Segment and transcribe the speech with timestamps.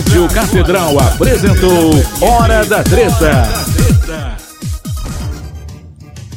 [0.00, 1.90] Rádio Catedral apresentou
[2.22, 3.42] Hora da Treta.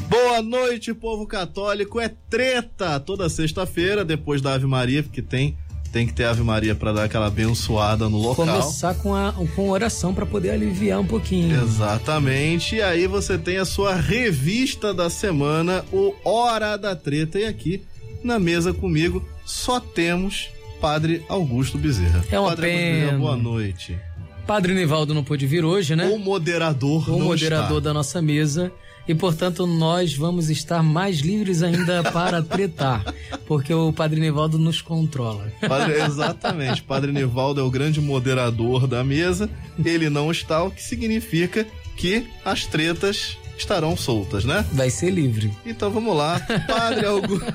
[0.09, 1.97] Boa noite, povo católico.
[1.97, 5.57] É treta toda sexta-feira, depois da Ave Maria, porque tem
[5.93, 8.45] tem que ter Ave Maria para dar aquela abençoada no local.
[8.45, 11.63] Começar com, a, com oração para poder aliviar um pouquinho.
[11.63, 12.75] Exatamente.
[12.75, 17.39] E aí você tem a sua revista da semana, o Hora da Treta.
[17.39, 17.81] E aqui
[18.21, 20.49] na mesa comigo só temos
[20.87, 22.25] Padre Augusto Bezerra.
[22.29, 22.99] É uma Padre pena.
[23.05, 23.97] Bezerra, boa noite.
[24.45, 26.07] Padre Nivaldo não pôde vir hoje, né?
[26.09, 27.79] O moderador O moderador está.
[27.79, 28.69] da nossa mesa.
[29.07, 33.01] E, portanto, nós vamos estar mais livres ainda para tretar,
[33.47, 35.49] porque o Padre Nivaldo nos controla.
[35.65, 36.83] Padre- exatamente.
[36.83, 39.49] Padre Nivaldo é o grande moderador da mesa.
[39.85, 44.65] Ele não está, o que significa que as tretas estarão soltas, né?
[44.73, 45.49] Vai ser livre.
[45.65, 46.41] Então vamos lá.
[46.67, 47.53] Padre Augusto,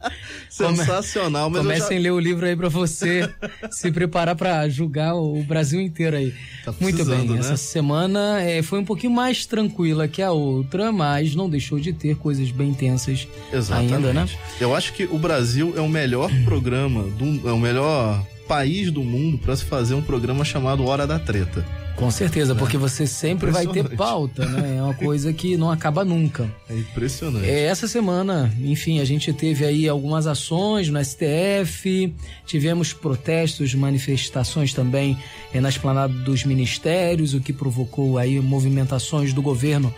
[0.48, 3.28] Sensacional, mas Comecem a ler o livro aí para você
[3.70, 6.32] se preparar para julgar o Brasil inteiro aí.
[6.64, 7.38] Tá Muito bem, né?
[7.38, 11.92] essa semana é, foi um pouquinho mais tranquila que a outra, mas não deixou de
[11.92, 13.94] ter coisas bem tensas Exatamente.
[13.94, 14.26] ainda, né?
[14.58, 19.02] Eu acho que o Brasil é o melhor programa, do, é o melhor país do
[19.02, 21.64] mundo para se fazer um programa chamado Hora da Treta.
[21.96, 24.76] Com certeza, porque você sempre vai ter pauta, né?
[24.76, 26.48] É uma coisa que não acaba nunca.
[26.68, 27.48] É impressionante.
[27.48, 32.14] É, essa semana, enfim, a gente teve aí algumas ações no STF,
[32.44, 35.18] tivemos protestos, manifestações também
[35.54, 39.92] é, na esplanada dos ministérios, o que provocou aí movimentações do governo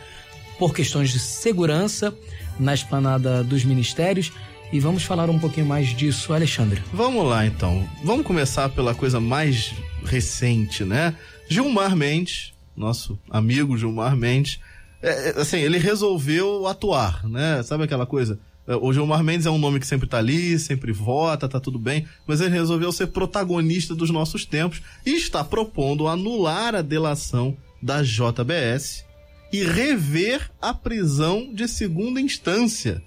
[0.57, 2.15] por questões de segurança
[2.61, 4.33] na esplanada dos ministérios.
[4.71, 6.83] E vamos falar um pouquinho mais disso, Alexandre.
[6.93, 7.89] Vamos lá então.
[8.05, 9.75] Vamos começar pela coisa mais
[10.05, 11.17] recente, né?
[11.49, 14.61] Gilmar Mendes, nosso amigo Gilmar Mendes,
[15.03, 17.63] é, é, assim, ele resolveu atuar, né?
[17.63, 18.39] Sabe aquela coisa?
[18.67, 21.79] É, O Gilmar Mendes é um nome que sempre tá ali, sempre vota, tá tudo
[21.79, 27.57] bem, mas ele resolveu ser protagonista dos nossos tempos e está propondo anular a delação
[27.81, 29.05] da JBS
[29.51, 33.03] e rever a prisão de segunda instância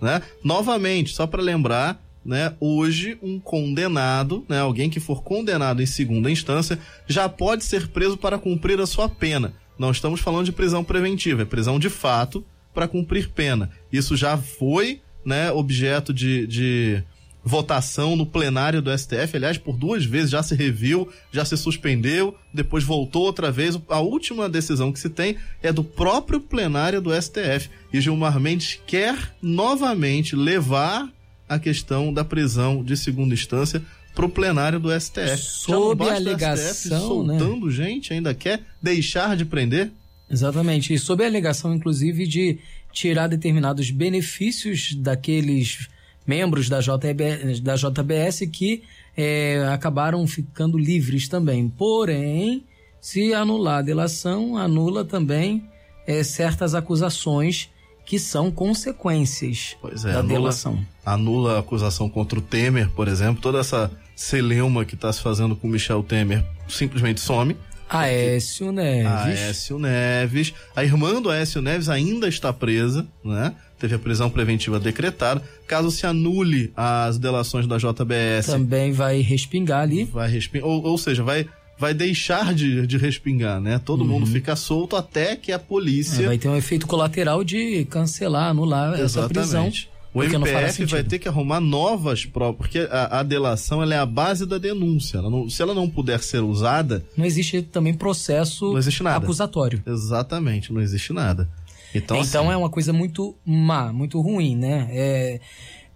[0.00, 0.22] né?
[0.42, 6.30] Novamente, só para lembrar, né, hoje um condenado, né, alguém que for condenado em segunda
[6.30, 9.54] instância, já pode ser preso para cumprir a sua pena.
[9.78, 12.44] Não estamos falando de prisão preventiva, é prisão de fato
[12.74, 13.70] para cumprir pena.
[13.90, 17.02] Isso já foi, né, objeto de, de
[17.44, 19.36] votação no plenário do STF.
[19.36, 23.78] Aliás, por duas vezes já se reviu, já se suspendeu, depois voltou outra vez.
[23.88, 27.70] A última decisão que se tem é do próprio plenário do STF.
[27.92, 31.08] E Gilmar Mendes quer novamente levar
[31.48, 33.82] a questão da prisão de segunda instância
[34.14, 35.36] para o plenário do STF.
[35.38, 37.38] Sob a o STF alegação, né?
[37.38, 39.90] soltando gente, ainda quer deixar de prender?
[40.30, 40.94] Exatamente.
[40.94, 42.58] E sob a alegação, inclusive, de
[42.92, 45.88] tirar determinados benefícios daqueles
[46.26, 48.82] membros da, JB, da JBS que
[49.16, 51.68] é, acabaram ficando livres também.
[51.68, 52.64] Porém,
[53.00, 55.64] se anular a delação, anula também
[56.06, 57.68] é, certas acusações
[58.06, 60.78] que são consequências Pois é, da anula- delação.
[61.06, 65.54] anula a acusação contra o Temer, por exemplo, toda essa celeuma que está se fazendo
[65.56, 67.56] com o Michel Temer simplesmente some.
[67.88, 69.10] Aécio Neves.
[69.40, 70.54] Aécio Neves.
[70.76, 73.52] A irmã do Aécio Neves ainda está presa, né?
[73.80, 75.42] Teve a prisão preventiva decretada.
[75.66, 80.04] Caso se anule as delações da JBS, Também vai respingar ali.
[80.04, 80.68] vai respingar.
[80.68, 81.46] Ou, ou seja, vai,
[81.78, 83.80] vai deixar de, de respingar, né?
[83.82, 86.22] Todo mundo fica solto até que a polícia.
[86.22, 89.62] É, vai ter um efeito colateral de cancelar, anular essa prisão.
[89.66, 89.88] Exatamente.
[90.12, 94.04] O MPF vai ter que arrumar novas provas, porque a, a delação ela é a
[94.04, 95.18] base da denúncia.
[95.18, 99.24] Ela não- se ela não puder ser usada, Não existe também processo Não existe nada.
[99.24, 99.80] acusatório.
[99.86, 101.48] exatamente, não existe nada.
[101.94, 104.88] Então, Então, assim, é uma coisa muito má, muito ruim, né?
[104.90, 105.40] É,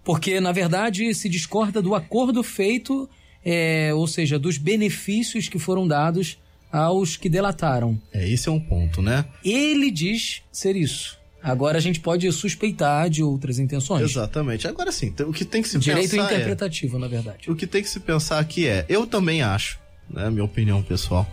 [0.03, 3.09] porque, na verdade, se discorda do acordo feito,
[3.43, 6.37] é, ou seja, dos benefícios que foram dados
[6.71, 7.99] aos que delataram.
[8.13, 9.25] é, esse é um ponto, né?
[9.43, 11.17] Ele diz ser isso.
[11.41, 14.01] Agora a gente pode suspeitar de outras intenções.
[14.01, 14.67] Exatamente.
[14.67, 17.49] Agora sim, o que tem que se Direito pensar é, interpretativo, na verdade.
[17.51, 21.25] o que tem que se pensar aqui é, eu também acho, né, minha opinião pessoal,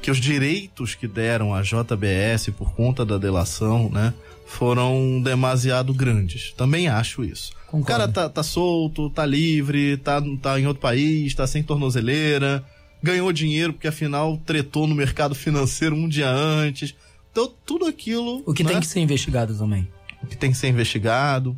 [0.00, 4.14] que os direitos que deram à JBS por conta da delação, né,
[4.46, 6.52] foram demasiado grandes.
[6.52, 7.52] Também acho isso.
[7.68, 7.86] O Concordo.
[7.86, 12.64] cara tá, tá solto, tá livre, tá, tá em outro país, tá sem tornozeleira,
[13.02, 16.94] ganhou dinheiro porque afinal tretou no mercado financeiro um dia antes.
[17.30, 18.42] Então, tudo aquilo.
[18.46, 19.86] O que né, tem que ser investigado também.
[20.28, 21.56] que tem que ser investigado.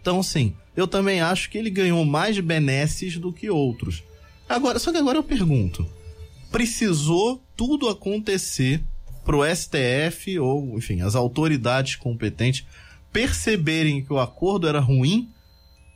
[0.00, 4.02] Então, sim, eu também acho que ele ganhou mais benesses do que outros.
[4.48, 5.86] Agora, só que agora eu pergunto:
[6.50, 8.80] precisou tudo acontecer
[9.22, 12.64] pro STF ou, enfim, as autoridades competentes
[13.12, 15.28] perceberem que o acordo era ruim?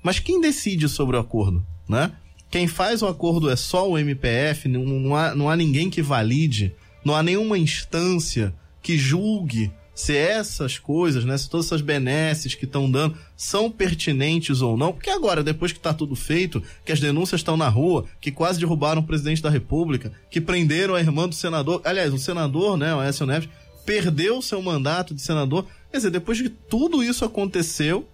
[0.02, 2.12] Mas quem decide sobre o acordo, né?
[2.50, 6.02] Quem faz o acordo é só o MPF, não, não, há, não há ninguém que
[6.02, 12.54] valide, não há nenhuma instância que julgue se essas coisas, né, se todas essas benesses
[12.54, 14.92] que estão dando são pertinentes ou não.
[14.92, 18.58] Porque agora, depois que está tudo feito, que as denúncias estão na rua, que quase
[18.58, 22.94] derrubaram o presidente da República, que prenderam a irmã do senador, aliás, o senador, né,
[22.94, 23.48] o Aécio Neves,
[23.86, 25.66] perdeu seu mandato de senador.
[25.90, 28.08] Quer dizer, depois que tudo isso aconteceu,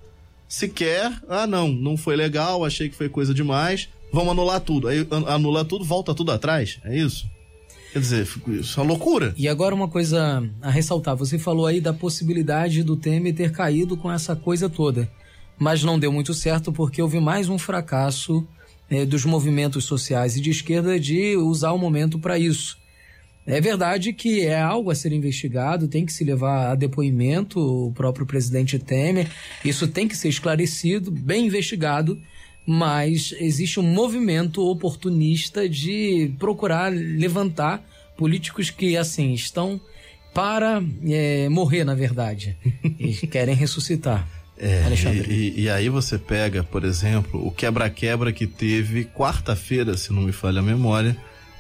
[0.48, 4.88] sequer, ah não, não foi legal, achei que foi coisa demais, vamos anular tudo.
[4.88, 7.26] Aí an- anula tudo, volta tudo atrás, é isso?
[7.92, 9.34] Quer dizer, isso é uma loucura.
[9.36, 11.16] E agora uma coisa a ressaltar.
[11.16, 15.10] Você falou aí da possibilidade do Temer ter caído com essa coisa toda.
[15.58, 18.46] Mas não deu muito certo porque houve mais um fracasso
[18.88, 22.78] eh, dos movimentos sociais e de esquerda de usar o momento para isso.
[23.46, 27.92] É verdade que é algo a ser investigado, tem que se levar a depoimento o
[27.92, 29.28] próprio presidente Temer,
[29.64, 32.20] isso tem que ser esclarecido, bem investigado,
[32.72, 37.82] mas existe um movimento oportunista de procurar levantar
[38.16, 39.80] políticos que, assim, estão
[40.32, 42.56] para eh, morrer, na verdade,
[42.96, 44.24] e querem ressuscitar.
[44.56, 45.32] É, Alexandre.
[45.32, 50.32] e, e- aí você pega, por exemplo, o quebra-quebra que teve quarta-feira, se não me
[50.32, 51.16] falha a memória,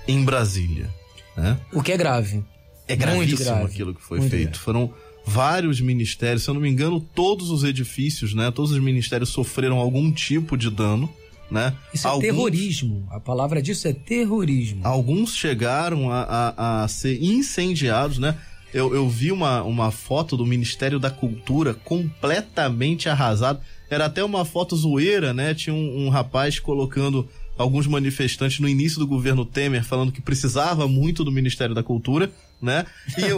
[0.06, 0.88] em Brasília.
[1.36, 1.58] Né?
[1.72, 2.44] O que é grave.
[2.86, 3.64] É gravíssimo grave.
[3.64, 4.44] aquilo que foi Muito feito.
[4.50, 4.58] grave.
[4.58, 4.94] Foram
[5.26, 8.50] vários ministérios, se eu não me engano, todos os edifícios, né?
[8.50, 11.08] Todos os ministérios sofreram algum tipo de dano,
[11.50, 11.74] né?
[11.94, 13.06] Isso é Alguns- terrorismo.
[13.10, 14.80] A palavra disso é terrorismo.
[14.84, 16.22] Alguns chegaram a,
[16.56, 18.36] a- a ser incendiados, né?
[18.72, 23.60] Eu, eu vi uma, uma foto do Ministério da Cultura completamente arrasado.
[23.88, 25.54] Era até uma foto zoeira, né?
[25.54, 27.28] Tinha um, um rapaz colocando
[27.58, 32.30] alguns manifestantes no início do governo Temer falando que precisava muito do Ministério da Cultura,
[32.60, 32.84] né?
[33.16, 33.30] E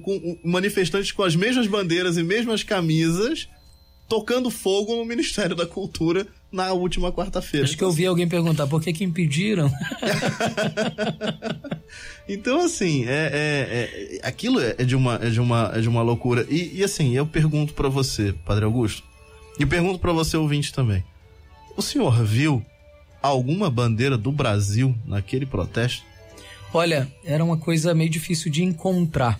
[0.00, 3.48] com- o- manifestantes com as mesmas bandeiras e mesmas camisas
[4.08, 7.64] tocando fogo no Ministério da Cultura na última quarta-feira.
[7.66, 9.70] Acho que eu vi alguém perguntar por que que impediram.
[12.28, 15.88] Então, assim, é, é- é- aquilo é é de uma, é de uma, é de
[15.88, 16.46] uma loucura.
[16.48, 19.02] E, e, assim, eu pergunto pra você, Padre Augusto,
[19.58, 21.04] e pergunto pra você, ouvinte também.
[21.76, 22.64] O senhor viu
[23.20, 26.04] alguma bandeira do Brasil naquele protesto?
[26.74, 29.38] Olha, era uma coisa meio difícil de encontrar.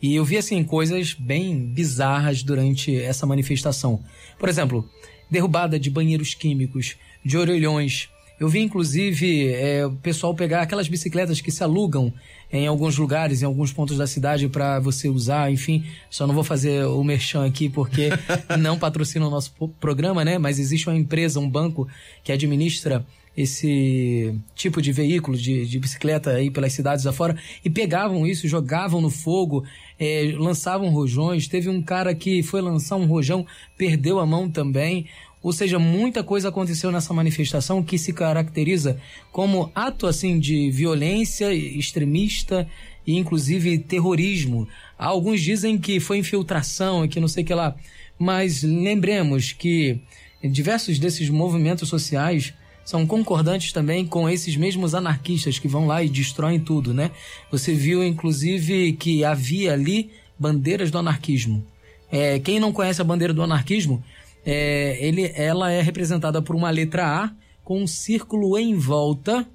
[0.00, 4.00] E eu vi, assim, coisas bem bizarras durante essa manifestação.
[4.36, 4.88] Por exemplo,
[5.30, 8.08] derrubada de banheiros químicos, de orelhões.
[8.40, 12.12] Eu vi, inclusive, é, o pessoal pegar aquelas bicicletas que se alugam
[12.52, 15.84] em alguns lugares, em alguns pontos da cidade para você usar, enfim.
[16.10, 18.08] Só não vou fazer o merchan aqui porque
[18.58, 20.36] não patrocina o nosso programa, né?
[20.36, 21.86] Mas existe uma empresa, um banco
[22.24, 28.26] que administra esse tipo de veículo, de, de bicicleta aí pelas cidades afora, e pegavam
[28.26, 29.64] isso, jogavam no fogo,
[29.98, 31.48] eh, lançavam rojões.
[31.48, 33.46] Teve um cara que foi lançar um rojão,
[33.76, 35.06] perdeu a mão também.
[35.42, 39.00] Ou seja, muita coisa aconteceu nessa manifestação que se caracteriza
[39.32, 42.68] como ato assim de violência extremista
[43.04, 44.68] e inclusive terrorismo.
[44.96, 47.74] Alguns dizem que foi infiltração e que não sei o que lá.
[48.16, 49.98] Mas lembremos que
[50.44, 56.08] diversos desses movimentos sociais são concordantes também com esses mesmos anarquistas que vão lá e
[56.08, 57.10] destroem tudo, né?
[57.50, 61.64] Você viu, inclusive, que havia ali bandeiras do anarquismo.
[62.10, 64.02] É, quem não conhece a bandeira do anarquismo,
[64.44, 67.32] é, ele, ela é representada por uma letra A
[67.64, 69.46] com um círculo em volta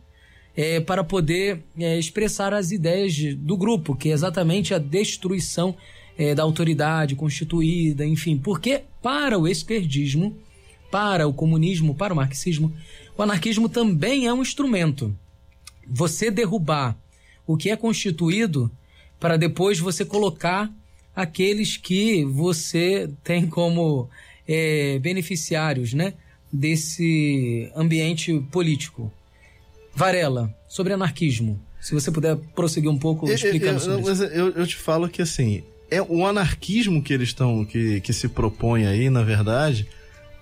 [0.55, 5.75] é, para poder é, expressar as ideias de- do grupo, que é exatamente a destruição
[6.17, 8.37] é, da autoridade constituída, enfim.
[8.37, 10.35] Porque para o esquerdismo,
[10.91, 12.73] para o comunismo, para o marxismo,
[13.17, 15.15] o anarquismo também é um instrumento.
[15.87, 16.97] Você derrubar
[17.45, 18.71] o que é constituído
[19.19, 20.71] para depois você colocar
[21.15, 24.09] aqueles que você tem como
[24.47, 26.13] é, beneficiários né,
[26.51, 29.11] desse ambiente político.
[29.95, 31.59] Varela, sobre anarquismo.
[31.81, 34.23] Se você puder prosseguir um pouco explicando eu, sobre mas isso.
[34.25, 38.27] Eu, eu te falo que assim, é o anarquismo que eles estão, que, que se
[38.27, 39.87] propõe aí, na verdade,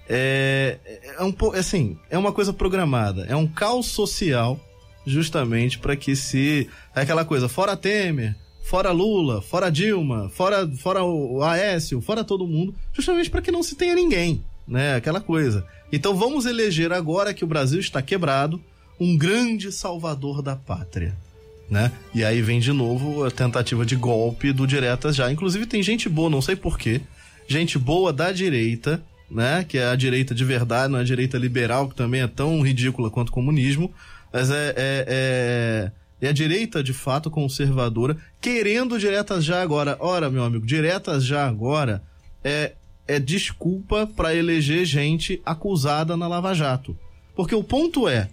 [0.08, 0.78] é,
[1.18, 4.60] é um assim, é uma coisa programada, é um caos social,
[5.06, 11.04] justamente para que se é aquela coisa, fora Temer, fora Lula, fora Dilma, fora fora
[11.04, 14.96] o Aécio, fora todo mundo, justamente para que não se tenha ninguém, né?
[14.96, 15.66] Aquela coisa.
[15.92, 18.62] Então vamos eleger agora que o Brasil está quebrado,
[19.00, 21.16] um grande salvador da pátria
[21.70, 21.92] né?
[22.14, 25.32] E aí vem de novo a tentativa de golpe do Diretas já.
[25.32, 27.02] Inclusive tem gente boa, não sei porquê,
[27.48, 29.64] gente boa da direita, né?
[29.68, 32.62] Que é a direita de verdade, não é a direita liberal, que também é tão
[32.62, 33.94] ridícula quanto o comunismo,
[34.32, 35.92] mas é, é, é,
[36.22, 39.98] é a direita de fato conservadora, querendo diretas já agora.
[40.00, 42.02] Ora, meu amigo, diretas já agora
[42.44, 42.74] é,
[43.08, 46.98] é desculpa para eleger gente acusada na Lava Jato.
[47.36, 48.30] Porque o ponto é,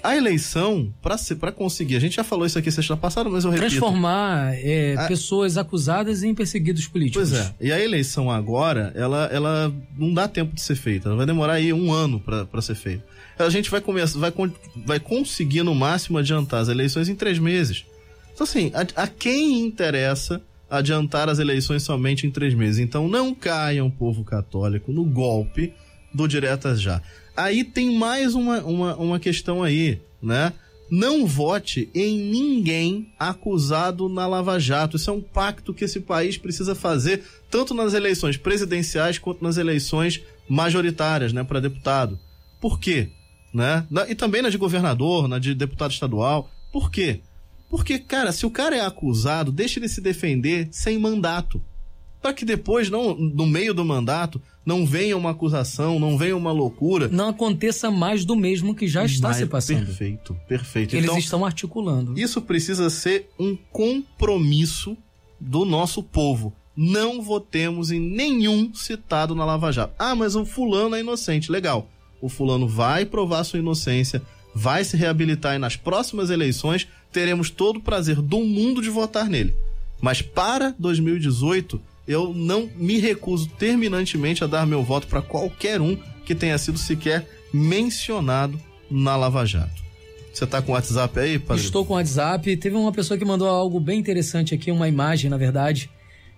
[0.00, 0.92] a eleição,
[1.40, 3.68] para conseguir, a gente já falou isso aqui sexta passada, mas eu repito.
[3.68, 5.08] Transformar é, a...
[5.08, 7.30] pessoas acusadas em perseguidos políticos.
[7.30, 11.16] Pois é, e a eleição agora, ela, ela não dá tempo de ser feita, ela
[11.16, 13.02] vai demorar aí um ano para ser feita.
[13.36, 14.32] A gente vai, começar, vai,
[14.86, 17.84] vai conseguir no máximo adiantar as eleições em três meses.
[18.32, 22.78] Então assim, a, a quem interessa adiantar as eleições somente em três meses?
[22.78, 25.72] Então não caiam, povo católico, no golpe
[26.12, 27.02] do Diretas Já.
[27.36, 30.52] Aí tem mais uma, uma, uma questão aí, né?
[30.90, 34.96] Não vote em ninguém acusado na Lava Jato.
[34.96, 39.56] Isso é um pacto que esse país precisa fazer, tanto nas eleições presidenciais quanto nas
[39.56, 42.18] eleições majoritárias, né, para deputado.
[42.60, 43.08] Por quê?
[43.52, 43.86] Né?
[44.08, 46.50] E também na de governador, na de deputado estadual.
[46.72, 47.20] Por quê?
[47.70, 51.60] Porque, cara, se o cara é acusado, deixa ele se defender sem mandato
[52.24, 56.50] para que depois, não, no meio do mandato, não venha uma acusação, não venha uma
[56.50, 57.08] loucura.
[57.08, 59.86] Não aconteça mais do mesmo que já está Mas, se passando.
[59.86, 60.96] Perfeito, perfeito.
[60.96, 62.18] Eles então, estão articulando.
[62.18, 64.96] Isso precisa ser um compromisso
[65.38, 66.52] do nosso povo.
[66.76, 69.94] Não votemos em nenhum citado na Lava Jato.
[69.98, 71.52] Ah, mas o fulano é inocente.
[71.52, 71.88] Legal.
[72.20, 74.22] O fulano vai provar sua inocência,
[74.54, 79.28] vai se reabilitar e nas próximas eleições teremos todo o prazer do mundo de votar
[79.28, 79.54] nele.
[80.00, 85.96] Mas para 2018 eu não me recuso terminantemente a dar meu voto para qualquer um
[86.24, 89.82] que tenha sido sequer mencionado na Lava Jato.
[90.32, 91.62] Você tá com o WhatsApp aí, padre?
[91.62, 92.56] Estou com o WhatsApp.
[92.56, 95.88] Teve uma pessoa que mandou algo bem interessante aqui, uma imagem, na verdade,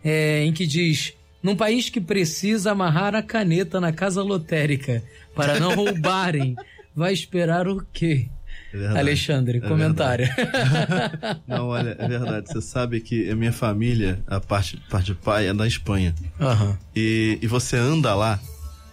[0.05, 5.03] é, em que diz: num país que precisa amarrar a caneta na casa lotérica
[5.35, 6.55] para não roubarem,
[6.95, 8.29] vai esperar o quê?
[8.75, 10.29] É Alexandre, é comentário.
[11.47, 12.49] Não, olha, é verdade.
[12.49, 16.15] Você sabe que a minha família, a parte, parte de pai, é da Espanha.
[16.39, 16.77] Uhum.
[16.95, 18.41] E, e você anda lá,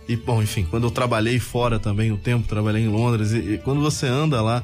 [0.08, 3.58] e bom, enfim, quando eu trabalhei fora também um tempo, trabalhei em Londres, e, e
[3.58, 4.64] quando você anda lá,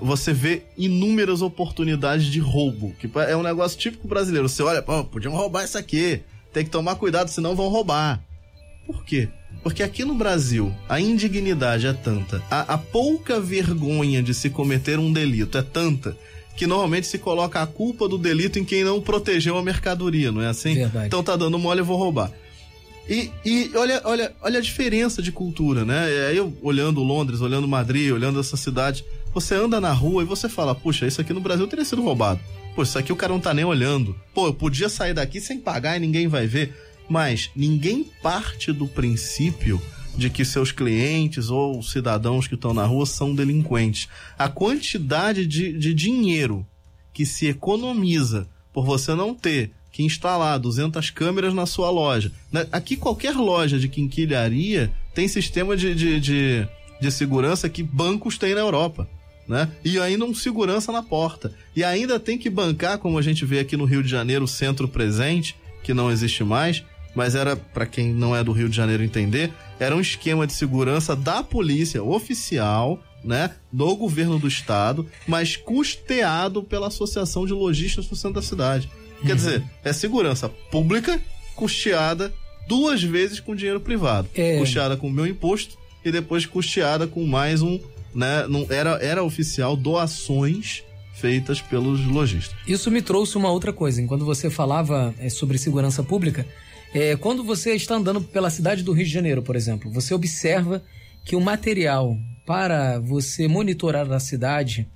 [0.00, 4.48] você vê inúmeras oportunidades de roubo, que é um negócio típico brasileiro.
[4.48, 6.22] Você olha, pô, podiam roubar isso aqui,
[6.52, 8.22] tem que tomar cuidado, senão vão roubar.
[8.86, 9.28] Por quê?
[9.62, 14.98] Porque aqui no Brasil, a indignidade é tanta, a, a pouca vergonha de se cometer
[14.98, 16.16] um delito é tanta,
[16.56, 20.42] que normalmente se coloca a culpa do delito em quem não protegeu a mercadoria, não
[20.42, 20.74] é assim?
[20.74, 21.06] Verdade.
[21.06, 22.30] Então tá dando mole, eu vou roubar.
[23.08, 26.10] E, e olha, olha, olha a diferença de cultura, né?
[26.10, 30.48] É, eu olhando Londres, olhando Madrid, olhando essa cidade, você anda na rua e você
[30.48, 32.40] fala, puxa, isso aqui no Brasil teria sido roubado.
[32.74, 34.16] Pô, isso aqui o cara não tá nem olhando.
[34.32, 36.74] Pô, eu podia sair daqui sem pagar e ninguém vai ver.
[37.08, 39.80] Mas ninguém parte do princípio
[40.16, 44.08] de que seus clientes ou cidadãos que estão na rua são delinquentes.
[44.38, 46.66] A quantidade de, de dinheiro
[47.12, 52.32] que se economiza por você não ter que instalar 200 câmeras na sua loja.
[52.72, 56.68] Aqui, qualquer loja de quinquilharia tem sistema de, de, de,
[57.00, 59.08] de segurança que bancos têm na Europa.
[59.46, 59.70] Né?
[59.84, 61.52] E ainda um segurança na porta.
[61.76, 64.48] E ainda tem que bancar, como a gente vê aqui no Rio de Janeiro, o
[64.48, 66.82] centro presente, que não existe mais,
[67.14, 70.52] mas era, para quem não é do Rio de Janeiro entender, era um esquema de
[70.52, 78.06] segurança da polícia oficial, né, do governo do estado, mas custeado pela Associação de Lojistas
[78.06, 78.90] do centro da cidade.
[79.20, 79.26] Uhum.
[79.26, 81.20] Quer dizer, é segurança pública
[81.54, 82.32] custeada
[82.68, 84.28] duas vezes com dinheiro privado.
[84.34, 84.58] É.
[84.58, 87.80] Custeada com o meu imposto e depois custeada com mais um,
[88.14, 90.82] né, não, era, era oficial doações
[91.14, 92.54] feitas pelos lojistas.
[92.66, 94.02] Isso me trouxe uma outra coisa.
[94.02, 96.46] Enquanto você falava é, sobre segurança pública,
[96.94, 100.80] é, quando você está andando pela cidade do Rio de Janeiro, por exemplo, você observa
[101.24, 104.86] que o material para você monitorar a cidade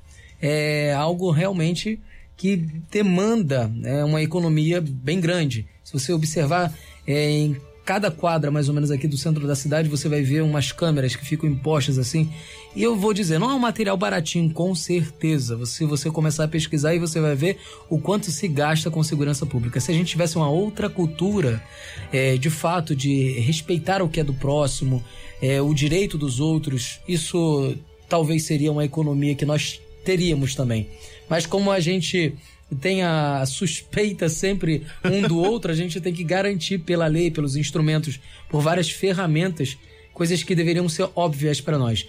[0.41, 2.01] é algo realmente
[2.37, 2.57] que
[2.91, 5.67] demanda né, uma economia bem grande.
[5.83, 6.73] Se você observar
[7.05, 7.57] é, em
[7.89, 11.17] cada quadra, mais ou menos aqui do centro da cidade, você vai ver umas câmeras
[11.17, 12.31] que ficam impostas assim.
[12.77, 15.65] E eu vou dizer, não é um material baratinho, com certeza.
[15.65, 17.57] Se você começar a pesquisar e você vai ver
[17.89, 19.81] o quanto se gasta com segurança pública.
[19.81, 21.65] Se a gente tivesse uma outra cultura,
[22.13, 25.03] é, de fato, de respeitar o que é do próximo,
[25.41, 27.75] é, o direito dos outros, isso
[28.07, 30.87] talvez seria uma economia que nós teríamos também.
[31.27, 32.35] Mas como a gente
[32.77, 37.57] tem a suspeita sempre um do outro, a gente tem que garantir pela lei, pelos
[37.57, 39.79] instrumentos, por várias ferramentas,
[40.13, 42.07] coisas que deveriam ser óbvias para nós.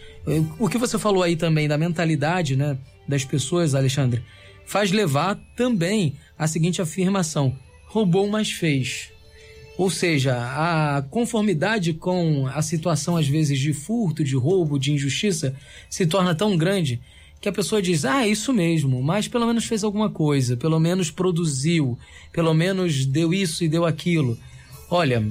[0.57, 4.21] O que você falou aí também da mentalidade, né, das pessoas, Alexandre,
[4.65, 9.11] faz levar também a seguinte afirmação: roubou, mas fez.
[9.77, 15.55] Ou seja, a conformidade com a situação, às vezes, de furto, de roubo, de injustiça,
[15.89, 16.99] se torna tão grande
[17.41, 20.79] que a pessoa diz: Ah, é isso mesmo, mas pelo menos fez alguma coisa, pelo
[20.79, 21.97] menos produziu,
[22.31, 24.37] pelo menos deu isso e deu aquilo.
[24.89, 25.25] Olha,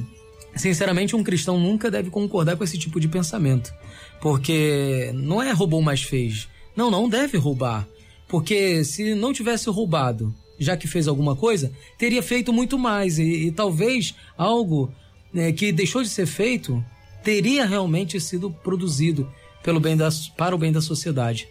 [0.55, 3.73] sinceramente, um cristão nunca deve concordar com esse tipo de pensamento,
[4.21, 6.49] porque não é roubou, mas fez.
[6.75, 7.87] Não, não deve roubar,
[8.29, 13.47] porque se não tivesse roubado, já que fez alguma coisa, teria feito muito mais e,
[13.47, 14.93] e talvez algo
[15.33, 16.85] né, que deixou de ser feito
[17.23, 19.31] teria realmente sido produzido
[19.63, 21.49] pelo bem da, para o bem da sociedade.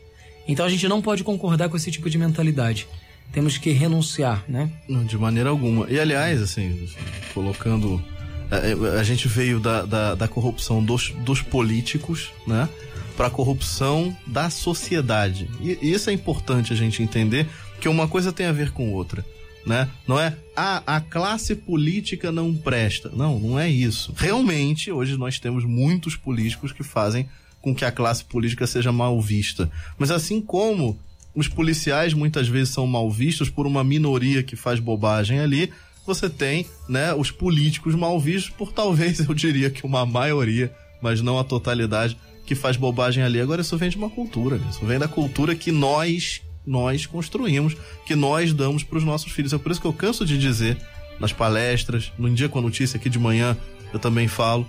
[0.47, 2.87] Então a gente não pode concordar com esse tipo de mentalidade.
[3.31, 4.71] Temos que renunciar, né?
[5.05, 5.87] De maneira alguma.
[5.89, 6.87] E aliás, assim,
[7.33, 8.01] colocando.
[8.49, 12.69] A, é, é, a gente veio da, da, da, corrupção dos, dos políticos, né?
[13.17, 15.49] Para a corrupção da sociedade.
[15.59, 17.47] E, e isso é importante a gente entender,
[17.81, 19.25] que uma coisa tem a ver com outra.
[19.65, 19.89] Né?
[20.07, 23.09] Não é ah, a classe política não presta.
[23.13, 24.13] Não, não é isso.
[24.15, 27.27] Realmente, hoje nós temos muitos políticos que fazem
[27.67, 29.69] com que a classe política seja mal vista.
[29.99, 30.97] Mas assim como
[31.35, 35.69] os policiais muitas vezes são mal vistos por uma minoria que faz bobagem ali,
[36.05, 40.71] você tem, né, os políticos mal vistos por talvez eu diria que uma maioria,
[41.01, 43.41] mas não a totalidade que faz bobagem ali.
[43.41, 47.75] Agora isso vem de uma cultura, isso vem da cultura que nós nós construímos,
[48.05, 49.53] que nós damos para os nossos filhos.
[49.53, 50.77] É por isso que eu canso de dizer
[51.19, 53.57] nas palestras, no dia com a notícia aqui de manhã,
[53.93, 54.67] eu também falo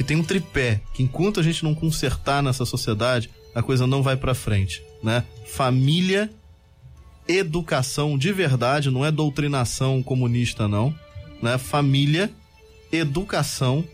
[0.00, 4.02] que tem um tripé, que enquanto a gente não consertar nessa sociedade, a coisa não
[4.02, 5.24] vai para frente, né?
[5.44, 6.30] Família,
[7.28, 10.94] educação de verdade, não é doutrinação comunista não,
[11.42, 11.58] né?
[11.58, 12.30] Família,
[12.90, 13.84] educação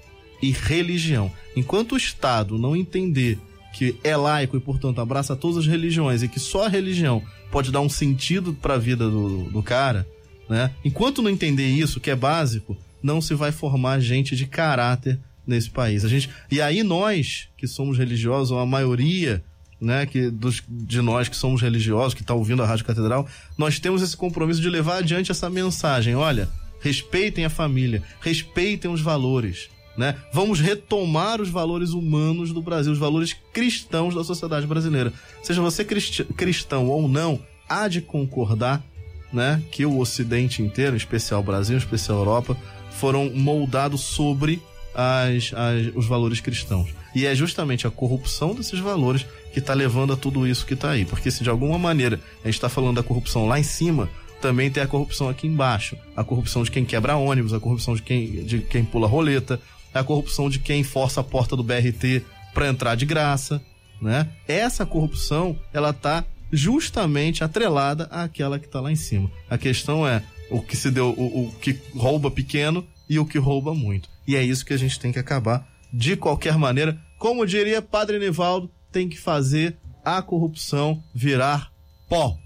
[0.41, 1.33] e religião.
[1.57, 3.37] Enquanto o Estado não entender
[3.75, 7.73] que é laico e, portanto, abraça todas as religiões e que só a religião pode
[7.73, 10.07] dar um sentido para a vida do, do cara,
[10.49, 10.71] né?
[10.85, 15.71] Enquanto não entender isso, que é básico, não se vai formar gente de caráter nesse
[15.71, 16.05] país.
[16.05, 19.43] A gente, e aí nós, que somos religiosos, ou a maioria
[19.81, 23.79] né, que dos, de nós que somos religiosos, que está ouvindo a Rádio Catedral, nós
[23.79, 26.15] temos esse compromisso de levar adiante essa mensagem.
[26.15, 26.49] Olha,
[26.81, 29.69] respeitem a família, respeitem os valores.
[29.97, 30.15] Né?
[30.33, 35.13] Vamos retomar os valores humanos do Brasil, os valores cristãos da sociedade brasileira.
[35.43, 38.85] Seja você cristão ou não, há de concordar
[39.33, 42.57] né, que o Ocidente inteiro, em especial o Brasil, em especial a Europa,
[42.91, 44.61] foram moldados sobre
[44.97, 46.89] as, as, os valores cristãos.
[47.15, 50.91] E é justamente a corrupção desses valores que está levando a tudo isso que está
[50.91, 51.05] aí.
[51.05, 54.09] Porque se de alguma maneira a gente está falando da corrupção lá em cima,
[54.41, 55.97] também tem a corrupção aqui embaixo.
[56.17, 59.61] A corrupção de quem quebra ônibus, a corrupção de quem, de quem pula roleta,
[59.93, 62.23] a corrupção de quem força a porta do BRT
[62.55, 63.63] para entrar de graça,
[64.01, 64.29] né?
[64.49, 69.31] Essa corrupção, ela tá justamente atrelada àquela que está lá em cima.
[69.49, 73.39] A questão é o que se deu, o, o que rouba pequeno e o que
[73.39, 74.09] rouba muito.
[74.27, 76.99] E é isso que a gente tem que acabar de qualquer maneira.
[77.19, 81.73] Como diria Padre Nivaldo, tem que fazer a corrupção virar
[82.09, 82.37] pó.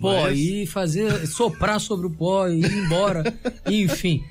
[0.00, 0.38] Pó, Mas...
[0.38, 3.22] e fazer, soprar sobre o pó e ir embora.
[3.66, 4.22] Enfim.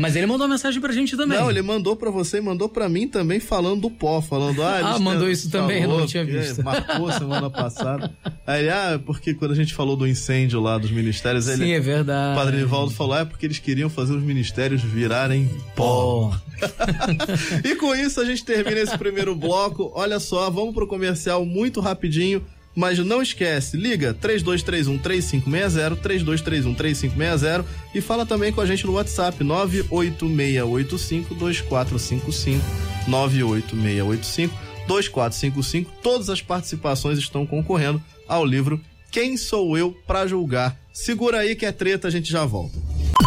[0.00, 1.38] Mas ele mandou uma mensagem pra gente também.
[1.38, 4.94] Não, ele mandou pra você e mandou pra mim também falando do pó, falando, ah,
[4.94, 6.62] ah mandou isso também, falou, não tinha visto.
[6.62, 8.12] Marcou semana passada.
[8.46, 11.80] Aí, ah, porque quando a gente falou do incêndio lá dos ministérios, Sim, ele, é
[11.80, 12.32] verdade.
[12.32, 16.32] O Padre Nivaldo falou, ah, é porque eles queriam fazer os ministérios virarem pó.
[17.64, 19.90] e com isso a gente termina esse primeiro bloco.
[19.94, 22.44] Olha só, vamos pro comercial muito rapidinho.
[22.74, 28.94] Mas não esquece, liga 3231 3560, 3231 3560 e fala também com a gente no
[28.94, 32.64] WhatsApp 98685 2455
[33.08, 34.54] 98685
[34.86, 35.92] 2455.
[36.02, 38.80] Todas as participações estão concorrendo ao livro
[39.10, 40.76] Quem sou eu pra julgar?
[40.92, 42.78] Segura aí que é treta, a gente já volta.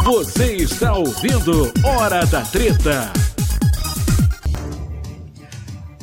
[0.03, 3.13] Você está ouvindo Hora da Treta.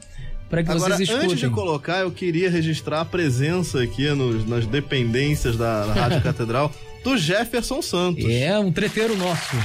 [0.48, 1.28] para que Agora, vocês escutem.
[1.30, 6.22] antes de colocar, eu queria registrar a presença aqui nos- nas dependências da, da Rádio
[6.24, 8.24] Catedral do Jefferson Santos.
[8.28, 9.56] É, um treteiro nosso.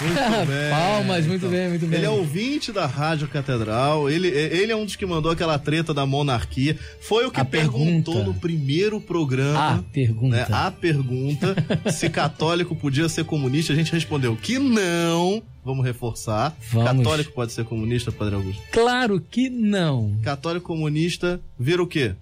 [0.00, 0.14] Muito
[0.46, 0.70] bem.
[0.70, 1.98] Palmas, muito bem, muito bem.
[1.98, 4.10] Ele é ouvinte da Rádio Catedral.
[4.10, 6.76] Ele, ele é um dos que mandou aquela treta da monarquia.
[7.00, 8.24] Foi o que A perguntou pergunta.
[8.24, 9.84] no primeiro A programa.
[9.92, 10.36] pergunta.
[10.36, 11.54] né, a pergunta
[11.92, 15.40] se católico podia ser comunista, a gente respondeu que não.
[15.64, 16.54] Vamos reforçar.
[16.72, 17.04] Vamos.
[17.04, 18.60] Católico pode ser comunista, Padre Augusto.
[18.72, 20.18] Claro que não.
[20.22, 22.14] Católico comunista vira o quê?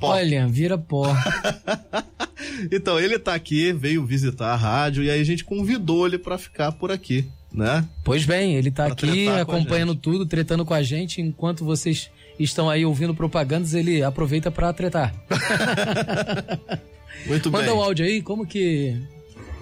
[0.00, 0.12] Pó.
[0.14, 1.14] Olha, vira pó.
[2.70, 6.36] Então, ele tá aqui, veio visitar a rádio e aí a gente convidou ele pra
[6.38, 7.84] ficar por aqui, né?
[8.04, 11.20] Pois bem, ele tá Pra aqui acompanhando tudo, tretando com a gente.
[11.20, 15.14] Enquanto vocês estão aí ouvindo propagandas, ele aproveita pra tretar.
[17.26, 17.74] Muito Manda bem.
[17.74, 18.96] o áudio aí, como que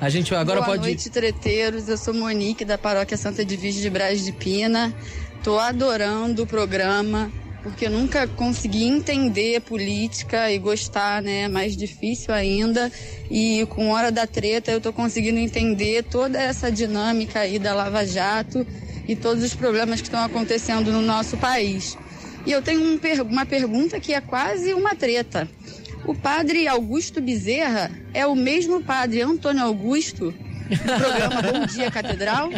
[0.00, 0.82] a gente agora Boa pode.
[0.82, 1.88] noite, treteiros.
[1.88, 4.94] Eu sou Monique, da Paróquia Santa Divide de Braz de Pina.
[5.42, 7.30] Tô adorando o programa,
[7.62, 11.48] porque eu nunca consegui entender política e gostar, né?
[11.48, 12.90] Mais difícil ainda.
[13.30, 18.06] E com Hora da Treta eu tô conseguindo entender toda essa dinâmica aí da Lava
[18.06, 18.66] Jato
[19.06, 21.96] e todos os problemas que estão acontecendo no nosso país.
[22.46, 25.48] E eu tenho um per- uma pergunta que é quase uma treta.
[26.06, 30.34] O padre Augusto Bezerra é o mesmo padre Antônio Augusto
[30.76, 32.50] do programa Bom Dia Catedral?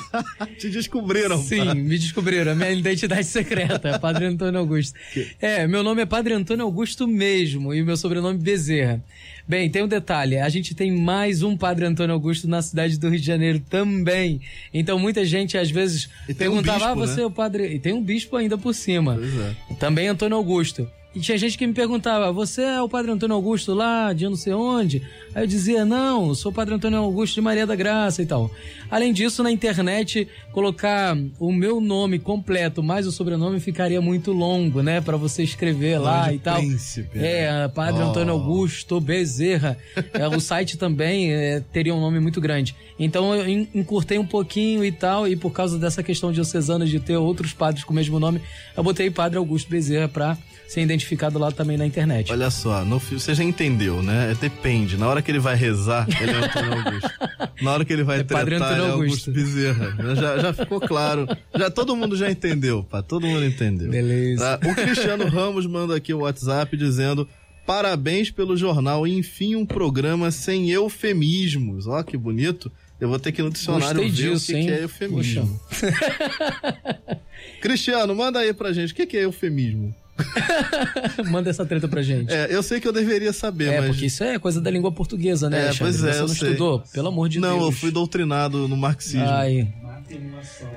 [0.58, 1.42] Te descobriram.
[1.42, 2.52] Sim, me descobriram.
[2.52, 4.98] A minha identidade secreta é Padre Antônio Augusto.
[5.40, 9.02] É, meu nome é Padre Antônio Augusto mesmo e o meu sobrenome Bezerra.
[9.46, 13.08] Bem, tem um detalhe: a gente tem mais um Padre Antônio Augusto na cidade do
[13.08, 14.40] Rio de Janeiro também.
[14.72, 17.22] Então muita gente às vezes E tem um perguntava: bispo, ah, você né?
[17.22, 17.74] é o Padre.
[17.74, 19.14] E tem um bispo ainda por cima.
[19.14, 19.74] Pois é.
[19.74, 20.88] Também Antônio Augusto.
[21.12, 24.36] E tinha gente que me perguntava, você é o Padre Antônio Augusto lá, de não
[24.36, 25.02] sei onde?
[25.34, 28.48] Aí eu dizia, não, sou o Padre Antônio Augusto de Maria da Graça e tal.
[28.88, 34.82] Além disso, na internet, colocar o meu nome completo mais o sobrenome ficaria muito longo,
[34.82, 35.00] né?
[35.00, 36.58] Pra você escrever lá de e tal.
[36.58, 37.64] príncipe, né?
[37.64, 38.08] É, Padre Oh.
[38.10, 39.76] Antônio Augusto Bezerra.
[40.14, 42.72] É, o site também é, teria um nome muito grande.
[43.00, 47.00] Então eu en- encurtei um pouquinho e tal, e por causa dessa questão diocesana de
[47.00, 48.40] ter outros padres com o mesmo nome,
[48.76, 50.38] eu botei Padre Augusto Bezerra pra
[50.70, 52.30] ser identificado lá também na internet.
[52.30, 54.36] Olha só, no você já entendeu, né?
[54.40, 54.96] Depende.
[54.96, 57.10] Na hora que ele vai rezar, ele é Antônio Augusto.
[57.60, 59.32] Na hora que ele vai É tratar, Padre ele é Antônio Augusto.
[59.32, 60.14] Bezerra.
[60.14, 61.26] Já, já ficou claro.
[61.54, 63.02] Já todo mundo já entendeu, pá.
[63.02, 63.90] Todo mundo entendeu.
[63.90, 64.58] Beleza.
[64.58, 64.70] Tá?
[64.70, 67.28] O Cristiano Ramos manda aqui o WhatsApp dizendo:
[67.66, 69.06] Parabéns pelo jornal.
[69.06, 71.88] Enfim, um programa sem eufemismos.
[71.88, 72.70] Ó, que bonito.
[73.00, 75.60] Eu vou ter que ir no dicionário Gostei ver disso, o que, que é eufemismo.
[77.60, 78.92] Cristiano, manda aí pra gente.
[78.92, 79.94] O que, que é eufemismo?
[81.30, 82.32] Manda essa treta pra gente.
[82.32, 83.90] É, eu sei que eu deveria saber, É, mas.
[83.90, 85.92] porque isso é coisa da língua portuguesa, né, É, Alexandre?
[85.98, 86.48] pois é, Você eu não sei.
[86.50, 86.82] estudou?
[86.92, 87.64] Pelo amor de não, Deus.
[87.66, 89.24] eu fui doutrinado no marxismo.
[89.26, 89.72] Ai,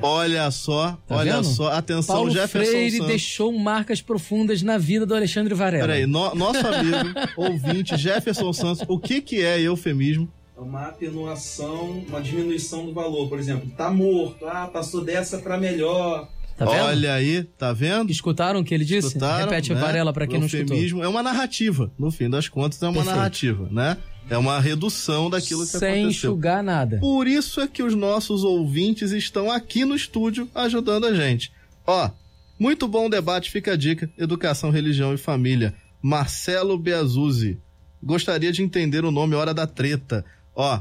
[0.02, 1.44] Olha só, Tá olha vendo?
[1.46, 1.72] só.
[1.72, 3.08] Atenção, Paulo Jefferson Freire Santos.
[3.08, 5.88] deixou marcas profundas na vida do Alexandre Varela.
[5.88, 6.98] Peraí, no- nosso amigo,
[7.36, 10.30] ouvinte, Jefferson Santos, o que, que é eufemismo?
[10.56, 13.28] É uma atenuação, uma diminuição do valor.
[13.28, 16.30] Por exemplo, tá morto, ah, passou dessa pra melhor.
[16.58, 16.70] Tá?
[16.70, 18.12] Olha aí, tá vendo?
[18.12, 19.08] Escutaram o que ele disse?
[19.08, 19.82] Escutaram, Repete né?
[19.82, 20.78] Varela pra quem não escutou.
[21.04, 23.16] é uma narrativa, no fim das contas é uma Perfeito.
[23.16, 23.98] narrativa, né?
[24.30, 26.32] É uma redução daquilo que Sem aconteceu.
[26.32, 26.98] enxugar nada.
[27.00, 31.52] Por isso é que os nossos ouvintes estão aqui no estúdio ajudando a gente.
[31.86, 32.10] Ó,
[32.58, 34.10] muito bom debate, fica a dica.
[34.18, 35.74] Educação, religião e família.
[36.02, 37.58] Marcelo Beazuzzi.
[38.02, 40.24] Gostaria de entender o nome Hora da Treta.
[40.56, 40.80] Ó,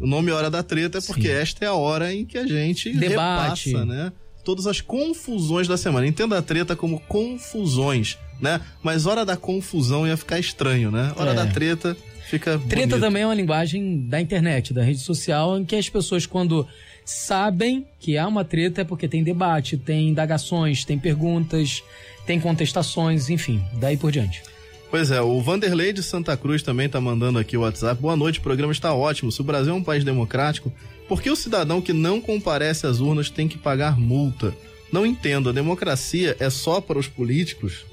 [0.00, 1.34] o nome Hora da Treta é porque Sim.
[1.34, 3.70] esta é a hora em que a gente Debate.
[3.70, 4.12] repassa, né?
[4.44, 6.06] Todas as confusões da semana.
[6.06, 8.60] Entenda a treta como confusões, né?
[8.82, 11.12] Mas hora da confusão ia ficar estranho, né?
[11.16, 11.34] Hora É.
[11.34, 11.96] da treta
[12.28, 13.00] fica Treta bonito.
[13.00, 16.66] também é uma linguagem da internet, da rede social, em que as pessoas, quando
[17.04, 21.82] sabem que há uma treta, é porque tem debate, tem indagações, tem perguntas,
[22.26, 24.42] tem contestações, enfim, daí por diante.
[24.90, 28.00] Pois é, o Vanderlei de Santa Cruz também tá mandando aqui o WhatsApp.
[28.00, 29.32] Boa noite, o programa está ótimo.
[29.32, 30.70] Se o Brasil é um país democrático,
[31.12, 34.56] por que o cidadão que não comparece às urnas tem que pagar multa?
[34.90, 37.84] Não entendo, a democracia é só para os políticos?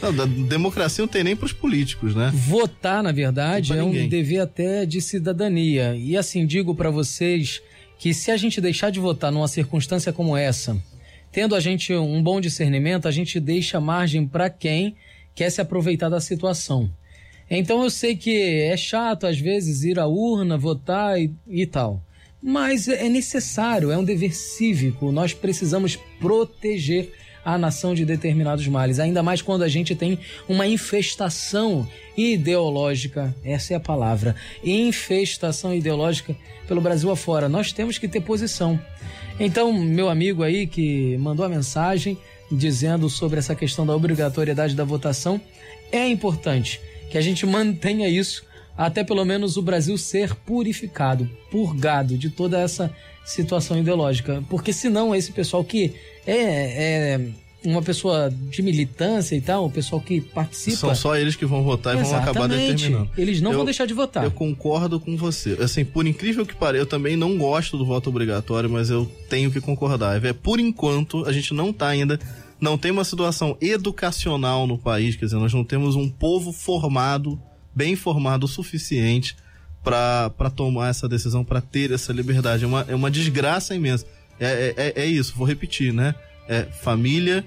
[0.00, 2.30] Não, da democracia não tem nem para os políticos, né?
[2.32, 4.08] Votar, na verdade, é um ninguém.
[4.08, 5.94] dever até de cidadania.
[5.96, 7.60] E assim, digo pra vocês,
[7.98, 10.82] que se a gente deixar de votar numa circunstância como essa,
[11.30, 14.96] tendo a gente um bom discernimento, a gente deixa margem para quem
[15.34, 16.90] quer se aproveitar da situação.
[17.50, 22.02] Então eu sei que é chato às vezes ir à urna, votar e, e tal.
[22.42, 25.12] Mas é necessário, é um dever cívico.
[25.12, 27.12] Nós precisamos proteger
[27.44, 33.74] a nação de determinados males, ainda mais quando a gente tem uma infestação ideológica, essa
[33.74, 36.36] é a palavra, infestação ideológica
[36.68, 37.48] pelo Brasil afora.
[37.48, 38.78] Nós temos que ter posição.
[39.40, 42.16] Então, meu amigo aí que mandou a mensagem
[42.50, 45.40] dizendo sobre essa questão da obrigatoriedade da votação,
[45.90, 48.44] é importante que a gente mantenha isso
[48.76, 54.42] até pelo menos o Brasil ser purificado, purgado de toda essa situação ideológica.
[54.48, 55.94] Porque senão esse pessoal que
[56.26, 57.20] é, é
[57.64, 60.76] uma pessoa de militância e tal, o pessoal que participa.
[60.76, 63.10] São só eles que vão votar e vão acabar determinando.
[63.16, 64.24] Eles não eu, vão deixar de votar.
[64.24, 65.56] Eu concordo com você.
[65.60, 69.50] Assim, por incrível que pareça, eu também não gosto do voto obrigatório, mas eu tenho
[69.50, 70.24] que concordar.
[70.24, 72.18] É, por enquanto, a gente não está ainda.
[72.60, 77.40] Não tem uma situação educacional no país, quer dizer, nós não temos um povo formado,
[77.74, 79.36] bem formado o suficiente
[79.82, 82.64] para tomar essa decisão, para ter essa liberdade.
[82.64, 84.06] É uma, é uma desgraça imensa.
[84.38, 86.14] É, é, é isso, vou repetir, né?
[86.48, 87.44] É família,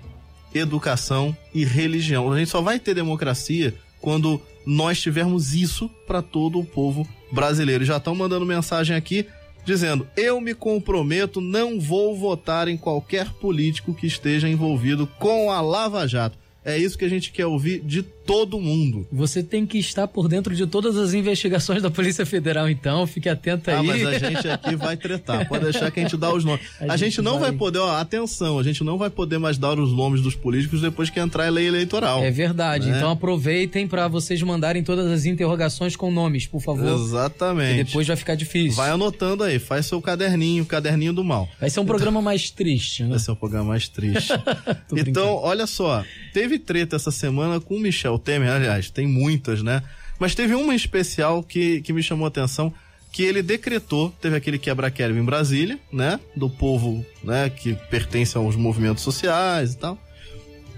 [0.54, 2.32] educação e religião.
[2.32, 7.86] A gente só vai ter democracia quando nós tivermos isso para todo o povo brasileiro.
[7.86, 9.28] Já estão mandando mensagem aqui
[9.66, 15.60] dizendo: Eu me comprometo, não vou votar em qualquer político que esteja envolvido com a
[15.62, 16.38] Lava Jato.
[16.64, 19.08] É isso que a gente quer ouvir de todo mundo.
[19.12, 23.30] Você tem que estar por dentro de todas as investigações da Polícia Federal, então, fique
[23.30, 23.78] atento aí.
[23.78, 25.48] Ah, mas a gente aqui vai tretar.
[25.48, 26.66] Pode deixar que a gente dá os nomes.
[26.80, 27.50] A, a gente, gente, não vai...
[27.50, 27.58] vai...
[27.58, 31.10] poder, ó, atenção, a gente não vai poder mais dar os nomes dos políticos depois
[31.10, 32.24] que entrar a lei eleitoral.
[32.24, 32.90] É verdade.
[32.90, 32.98] Né?
[32.98, 36.88] Então aproveitem para vocês mandarem todas as interrogações com nomes, por favor.
[36.88, 37.82] Exatamente.
[37.82, 38.76] E depois vai ficar difícil.
[38.76, 41.48] Vai anotando aí, faz seu caderninho, caderninho do mal.
[41.60, 42.24] Vai ser um programa então...
[42.24, 43.10] mais triste, né?
[43.10, 44.34] Vai ser um programa mais triste.
[44.96, 49.84] então, olha só, teve treta essa semana com o Michel Temer, aliás, tem muitas, né?
[50.20, 52.74] Mas teve uma especial que, que me chamou a atenção,
[53.12, 56.20] que ele decretou, teve aquele quebra-quebra em Brasília, né?
[56.36, 57.50] Do povo, né?
[57.50, 59.98] Que pertence aos movimentos sociais e tal.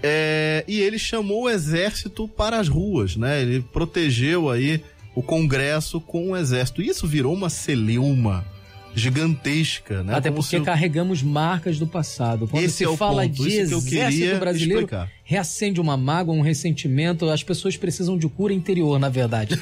[0.02, 3.42] É, e ele chamou o exército para as ruas, né?
[3.42, 4.84] Ele protegeu aí
[5.16, 6.82] o Congresso com o exército.
[6.82, 8.46] Isso virou uma celeuma
[8.98, 10.16] gigantesca, né?
[10.16, 12.48] Até Como porque carregamos marcas do passado.
[12.48, 13.44] Quando Esse se é fala ponto.
[13.44, 15.12] de exército brasileiro, explicar.
[15.24, 17.30] reacende uma mágoa, um ressentimento.
[17.30, 19.56] As pessoas precisam de cura interior, na verdade.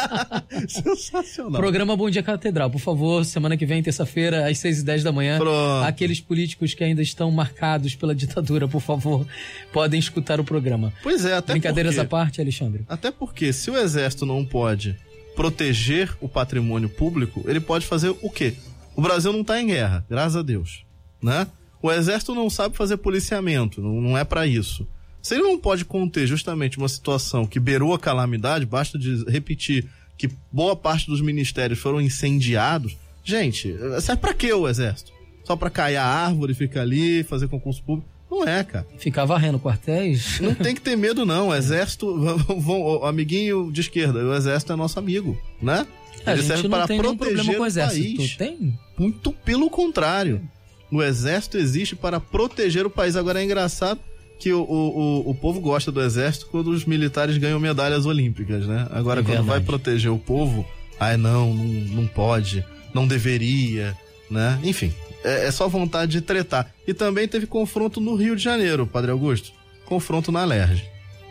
[0.68, 1.60] Sensacional.
[1.60, 5.12] Programa Bom Dia Catedral, por favor, semana que vem, terça-feira, às seis e dez da
[5.12, 5.38] manhã.
[5.38, 5.84] Pronto.
[5.84, 9.26] Aqueles políticos que ainda estão marcados pela ditadura, por favor,
[9.72, 10.92] podem escutar o programa.
[11.02, 12.06] Pois é, até Brincadeiras porque...
[12.06, 12.84] à parte, Alexandre.
[12.88, 14.96] Até porque se o exército não pode
[15.36, 18.54] proteger o patrimônio público, ele pode fazer o quê?
[18.94, 20.84] O Brasil não está em guerra, graças a Deus,
[21.22, 21.46] né?
[21.82, 24.86] O exército não sabe fazer policiamento, não, não é para isso.
[25.22, 29.86] Se ele não pode conter justamente uma situação que beirou a calamidade, basta de repetir
[30.16, 32.96] que boa parte dos ministérios foram incendiados.
[33.24, 35.12] Gente, serve para que o exército?
[35.44, 38.08] Só para cair a árvore, ficar ali, fazer concurso público?
[38.30, 38.86] Não é, cara.
[38.98, 40.38] Ficar varrendo quartéis?
[40.40, 41.48] Não tem que ter medo, não.
[41.48, 42.14] O exército,
[42.60, 45.84] vão, amiguinho de esquerda, o exército é nosso amigo, né?
[46.26, 48.36] É, Ele serve para proteger o, o país.
[48.36, 48.78] Tem?
[48.98, 50.42] Muito pelo contrário.
[50.90, 53.16] O exército existe para proteger o país.
[53.16, 54.00] Agora é engraçado
[54.38, 58.88] que o, o, o povo gosta do exército quando os militares ganham medalhas olímpicas, né?
[58.90, 60.66] Agora, é quando vai proteger o povo,
[60.98, 63.96] ai não, não, não pode, não deveria,
[64.30, 64.58] né?
[64.64, 66.72] Enfim, é, é, só vontade de tretar.
[66.86, 69.52] E também teve confronto no Rio de Janeiro, Padre Augusto.
[69.84, 70.84] Confronto na Lerge.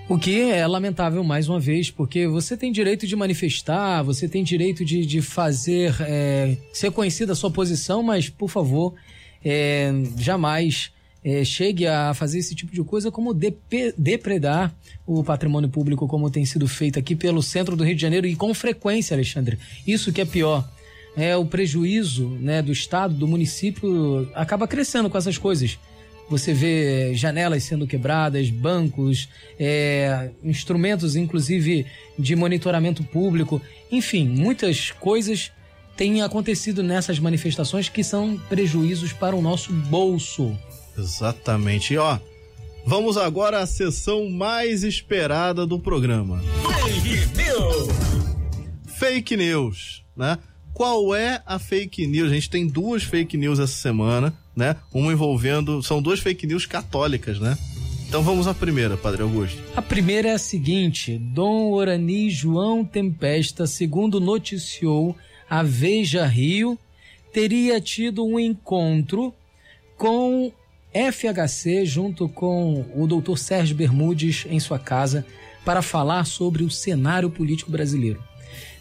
[0.10, 4.44] O que é lamentável mais uma vez, porque você tem direito de manifestar, você tem
[4.44, 8.96] direito de, de fazer, é, ser conhecida a sua posição, mas, por favor,
[9.46, 10.92] é, jamais
[11.24, 14.74] é, chegue a fazer esse tipo de coisa como depredar
[15.06, 18.36] o patrimônio público, como tem sido feito aqui pelo centro do Rio de Janeiro e
[18.36, 19.60] com frequência, Alexandre.
[19.86, 20.68] Isso que é pior.
[21.16, 25.78] É, o prejuízo né, do Estado, do município, acaba crescendo com essas coisas.
[26.30, 29.28] Você vê janelas sendo quebradas, bancos,
[29.60, 31.86] é, instrumentos, inclusive,
[32.18, 33.62] de monitoramento público.
[33.92, 35.52] Enfim, muitas coisas
[35.98, 40.56] têm acontecido nessas manifestações que são prejuízos para o nosso bolso.
[40.98, 41.96] Exatamente.
[41.96, 42.20] E ó,
[42.86, 46.42] vamos agora à sessão mais esperada do programa.
[46.84, 47.88] Fake News.
[48.86, 50.38] Fake News, né?
[50.74, 52.32] Qual é a fake news?
[52.32, 54.76] A gente tem duas fake news essa semana né?
[54.94, 55.82] Uma envolvendo.
[55.82, 57.58] São duas fake news católicas, né?
[58.08, 59.58] Então vamos à primeira, Padre Augusto.
[59.76, 65.16] A primeira é a seguinte: Dom Orani João Tempesta, segundo noticiou
[65.50, 66.78] a Veja Rio,
[67.32, 69.34] teria tido um encontro
[69.98, 70.52] com
[70.94, 75.26] FHC junto com o doutor Sérgio Bermudes em sua casa
[75.64, 78.22] para falar sobre o cenário político brasileiro.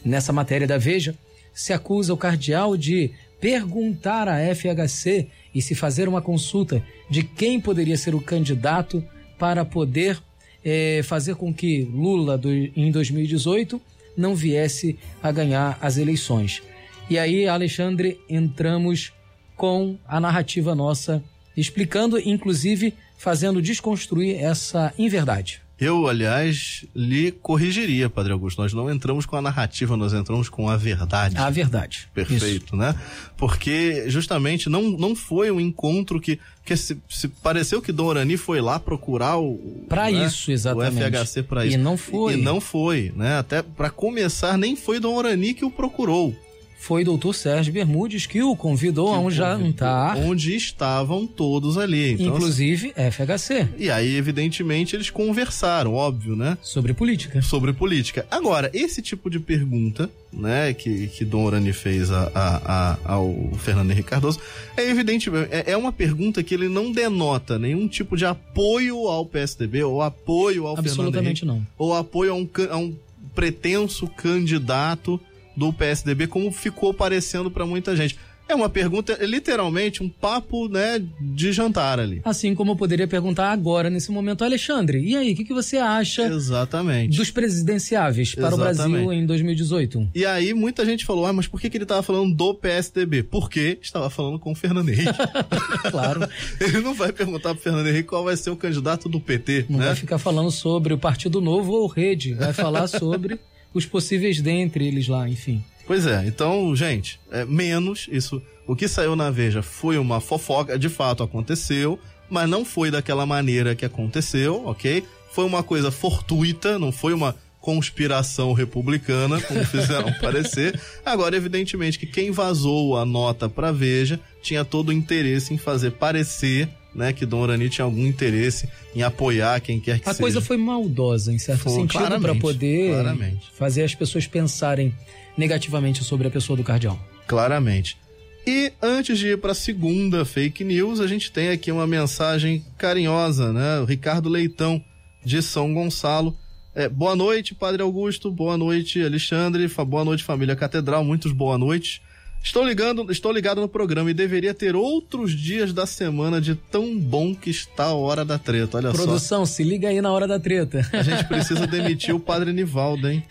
[0.04, 1.14] Nessa matéria da Veja,
[1.52, 3.10] se acusa o cardeal de
[3.40, 9.02] perguntar à FHC e se fazer uma consulta de quem poderia ser o candidato
[9.38, 10.20] para poder
[10.64, 13.80] eh, fazer com que Lula, do, em 2018,
[14.16, 16.62] não viesse a ganhar as eleições.
[17.08, 19.12] E aí, Alexandre, entramos
[19.56, 21.22] com a narrativa nossa,
[21.56, 25.62] explicando, inclusive, fazendo desconstruir essa inverdade.
[25.80, 28.60] Eu, aliás, lhe corrigiria, Padre Augusto.
[28.60, 31.36] Nós não entramos com a narrativa, nós entramos com a verdade.
[31.38, 32.08] A verdade.
[32.12, 32.76] Perfeito, Isso.
[32.76, 32.96] né?
[33.36, 36.40] Porque justamente não, não foi um encontro que.
[36.64, 39.84] que se, se pareceu que Dom Orani foi lá procurar o.
[39.88, 41.16] Para né, isso, exatamente.
[41.16, 41.76] O FHC para isso.
[41.76, 42.34] E não foi.
[42.34, 43.38] E não foi, né?
[43.38, 46.34] Até para começar, nem foi Dom Orani que o procurou
[46.78, 50.16] foi doutor Sérgio Bermudes que o convidou que a um jantar.
[50.16, 52.12] Onde estavam todos ali.
[52.12, 53.68] Então, inclusive FHC.
[53.76, 56.56] E aí, evidentemente, eles conversaram, óbvio, né?
[56.62, 57.42] Sobre política.
[57.42, 58.26] Sobre política.
[58.30, 63.34] Agora, esse tipo de pergunta, né, que, que Dom Orani fez a, a, a, ao
[63.58, 64.40] Fernando Henrique Cardoso,
[64.76, 69.26] é evidente, é, é uma pergunta que ele não denota nenhum tipo de apoio ao
[69.26, 71.44] PSDB ou apoio ao Absolutamente Fernando Henrique.
[71.44, 71.66] não.
[71.76, 72.94] Ou apoio a um, a um
[73.34, 75.20] pretenso candidato
[75.58, 78.16] do PSDB, como ficou parecendo para muita gente.
[78.48, 82.22] É uma pergunta, é literalmente um papo, né, de jantar ali.
[82.24, 85.76] Assim como eu poderia perguntar agora, nesse momento, Alexandre, e aí, o que, que você
[85.76, 87.18] acha Exatamente.
[87.18, 88.80] dos presidenciáveis para Exatamente.
[88.80, 90.08] o Brasil em 2018?
[90.14, 93.22] E aí, muita gente falou, ah, mas por que, que ele estava falando do PSDB?
[93.22, 95.12] Porque estava falando com o Fernando Henrique.
[95.90, 96.26] claro.
[96.58, 99.78] ele não vai perguntar pro Fernando Henrique qual vai ser o candidato do PT, Não
[99.78, 99.86] né?
[99.86, 103.38] vai ficar falando sobre o Partido Novo ou Rede, vai falar sobre
[103.78, 105.64] os possíveis dentre eles lá, enfim.
[105.86, 108.42] Pois é, então, gente, é, menos isso.
[108.66, 113.24] O que saiu na Veja foi uma fofoca, de fato aconteceu, mas não foi daquela
[113.24, 115.02] maneira que aconteceu, ok?
[115.32, 120.78] Foi uma coisa fortuita, não foi uma conspiração republicana, como fizeram parecer.
[121.04, 125.92] Agora, evidentemente, que quem vazou a nota para Veja tinha todo o interesse em fazer
[125.92, 130.18] parecer né, que Dom Orani tinha algum interesse em apoiar quem quer que a seja.
[130.18, 133.46] A coisa foi maldosa, em certo foi, sentido, para poder claramente.
[133.56, 134.92] fazer as pessoas pensarem
[135.36, 136.98] negativamente sobre a pessoa do cardeal.
[137.28, 137.96] Claramente.
[138.44, 142.64] E antes de ir para a segunda fake news, a gente tem aqui uma mensagem
[142.76, 143.78] carinhosa, né?
[143.78, 144.82] O Ricardo Leitão,
[145.24, 146.36] de São Gonçalo.
[146.74, 148.30] É, boa noite, Padre Augusto.
[148.30, 149.68] Boa noite, Alexandre.
[149.86, 151.04] Boa noite, família Catedral.
[151.04, 152.00] Muitos boa noites.
[152.42, 156.98] Estou ligando, estou ligado no programa e deveria ter outros dias da semana de tão
[156.98, 158.78] bom que está a hora da treta.
[158.78, 159.06] Olha Produção, só.
[159.06, 160.88] Produção, se liga aí na hora da treta.
[160.92, 163.22] A gente precisa demitir o Padre Nivaldo, hein?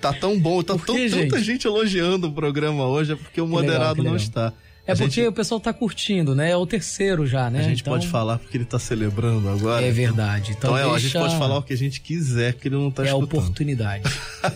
[0.00, 1.28] Tá tão bom, tá tão, gente?
[1.28, 4.52] tanta gente elogiando o programa hoje, é porque o moderado legal, não está.
[4.90, 5.28] É a porque gente...
[5.28, 6.50] o pessoal tá curtindo, né?
[6.50, 7.60] É o terceiro já, né?
[7.60, 7.92] A gente então...
[7.92, 9.84] pode falar porque ele tá celebrando agora.
[9.86, 10.52] É verdade.
[10.52, 10.90] Então, então deixa...
[10.90, 13.06] é, a gente pode falar o que a gente quiser, que ele não tá é
[13.06, 13.36] escutando.
[13.36, 14.04] É oportunidade.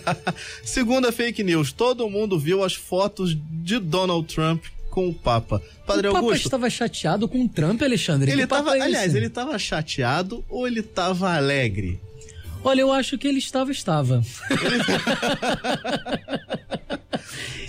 [0.63, 1.71] Segunda fake news.
[1.71, 5.61] Todo mundo viu as fotos de Donald Trump com o Papa.
[5.85, 6.29] Padre o Augusto.
[6.29, 8.31] Papa estava chateado com o Trump, Alexandre.
[8.31, 11.99] Ele estava, é aliás, ele estava chateado ou ele estava alegre?
[12.63, 14.23] Olha, eu acho que ele estava, estava.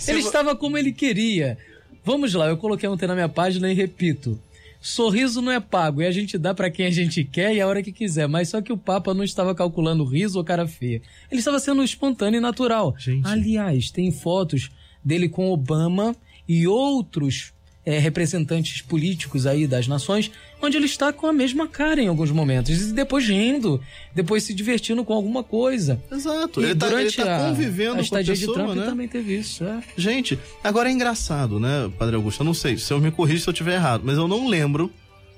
[0.07, 1.57] ele estava como ele queria.
[2.07, 4.39] Vamos lá, eu coloquei ontem na minha página e repito.
[4.79, 7.67] Sorriso não é pago, e a gente dá para quem a gente quer e a
[7.67, 8.29] hora que quiser.
[8.29, 11.01] Mas só que o Papa não estava calculando riso ou cara feia.
[11.29, 12.95] Ele estava sendo espontâneo e natural.
[12.97, 13.27] Gente.
[13.27, 14.71] Aliás, tem fotos
[15.03, 16.15] dele com Obama
[16.47, 17.51] e outros
[17.85, 22.31] é, representantes políticos aí das nações, onde ele está com a mesma cara em alguns
[22.31, 23.81] momentos, e depois rindo,
[24.13, 26.01] depois se divertindo com alguma coisa.
[26.11, 26.61] Exato.
[26.61, 28.85] E ele tá, durante ele tá convivendo a, a com a pessoa, de Trump né?
[28.85, 29.63] também teve isso.
[29.63, 29.83] É.
[29.95, 32.41] Gente, agora é engraçado, né, Padre Augusto?
[32.41, 34.91] Eu não sei, se eu me corrijo se eu estiver errado, mas eu não lembro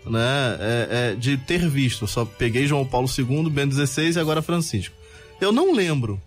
[0.06, 2.04] né, é, é, de ter visto.
[2.04, 4.96] Eu só peguei João Paulo II, Bento XVI e agora Francisco.
[5.42, 6.20] Eu não lembro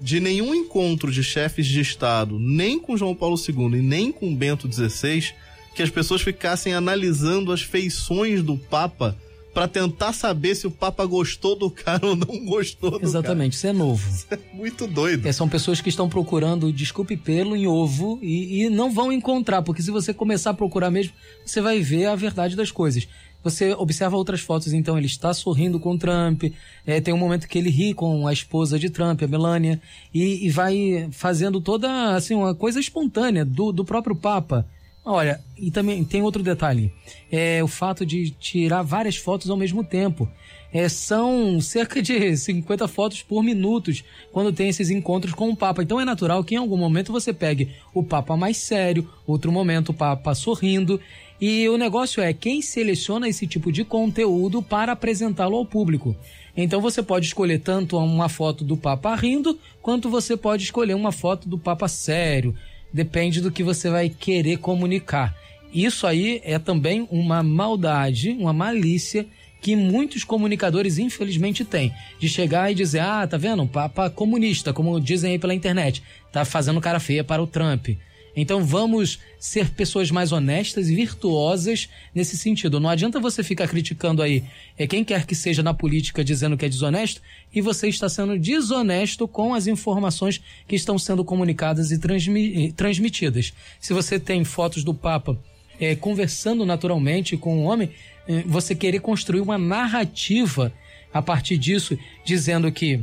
[0.00, 4.34] de nenhum encontro de chefes de Estado, nem com João Paulo II e nem com
[4.34, 5.34] Bento XVI,
[5.76, 9.14] que as pessoas ficassem analisando as feições do Papa
[9.52, 13.56] para tentar saber se o Papa gostou do cara ou não gostou do Exatamente, cara.
[13.56, 14.08] isso é novo.
[14.08, 15.28] Isso é muito doido.
[15.28, 19.60] É, são pessoas que estão procurando desculpe pelo em ovo e, e não vão encontrar,
[19.60, 21.12] porque se você começar a procurar mesmo,
[21.44, 23.06] você vai ver a verdade das coisas.
[23.44, 26.44] Você observa outras fotos, então ele está sorrindo com Trump,
[26.86, 29.80] é, tem um momento que ele ri com a esposa de Trump, a Melania,
[30.12, 34.66] e, e vai fazendo toda assim uma coisa espontânea do, do próprio Papa
[35.08, 36.92] Olha, e também tem outro detalhe:
[37.30, 40.28] é o fato de tirar várias fotos ao mesmo tempo.
[40.72, 43.92] É, são cerca de 50 fotos por minuto
[44.32, 45.80] quando tem esses encontros com o Papa.
[45.80, 49.90] Então é natural que em algum momento você pegue o Papa mais sério, outro momento
[49.90, 51.00] o Papa sorrindo.
[51.40, 56.16] E o negócio é quem seleciona esse tipo de conteúdo para apresentá-lo ao público.
[56.56, 61.12] Então você pode escolher tanto uma foto do Papa rindo, quanto você pode escolher uma
[61.12, 62.56] foto do Papa sério.
[62.92, 65.34] Depende do que você vai querer comunicar.
[65.72, 69.26] Isso aí é também uma maldade, uma malícia
[69.60, 71.92] que muitos comunicadores infelizmente têm.
[72.20, 73.66] De chegar e dizer, ah, tá vendo?
[73.66, 76.02] Papa comunista, como dizem aí pela internet.
[76.30, 77.88] Tá fazendo cara feia para o Trump.
[78.36, 82.78] Então vamos ser pessoas mais honestas e virtuosas nesse sentido.
[82.78, 84.44] Não adianta você ficar criticando aí
[84.76, 87.22] é quem quer que seja na política dizendo que é desonesto
[87.54, 93.54] e você está sendo desonesto com as informações que estão sendo comunicadas e transmi transmitidas.
[93.80, 95.38] Se você tem fotos do Papa
[95.80, 97.90] é, conversando naturalmente com o um homem,
[98.28, 100.72] é, você querer construir uma narrativa
[101.12, 103.00] a partir disso, dizendo que,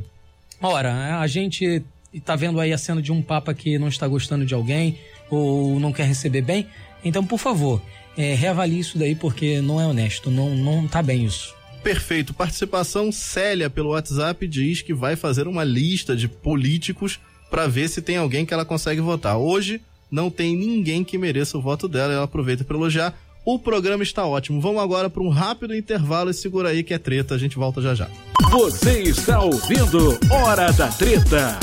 [0.62, 4.46] ora, a gente está vendo aí a cena de um Papa que não está gostando
[4.46, 5.00] de alguém,
[5.34, 6.68] ou não quer receber bem.
[7.04, 7.82] Então, por favor,
[8.18, 11.54] é, reavalie isso daí porque não é honesto, não, não tá bem isso.
[11.84, 12.34] Perfeito.
[12.34, 17.20] Participação Célia pelo WhatsApp diz que vai fazer uma lista de políticos
[17.52, 19.38] para ver se tem alguém que ela consegue votar.
[19.38, 22.14] Hoje não tem ninguém que mereça o voto dela.
[22.14, 23.14] Ela aproveita para elogiar.
[23.46, 24.62] O programa está ótimo.
[24.62, 27.36] Vamos agora para um rápido intervalo e segura aí que é treta.
[27.36, 28.08] A gente volta já já.
[28.50, 31.60] Você está ouvindo Hora da Treta.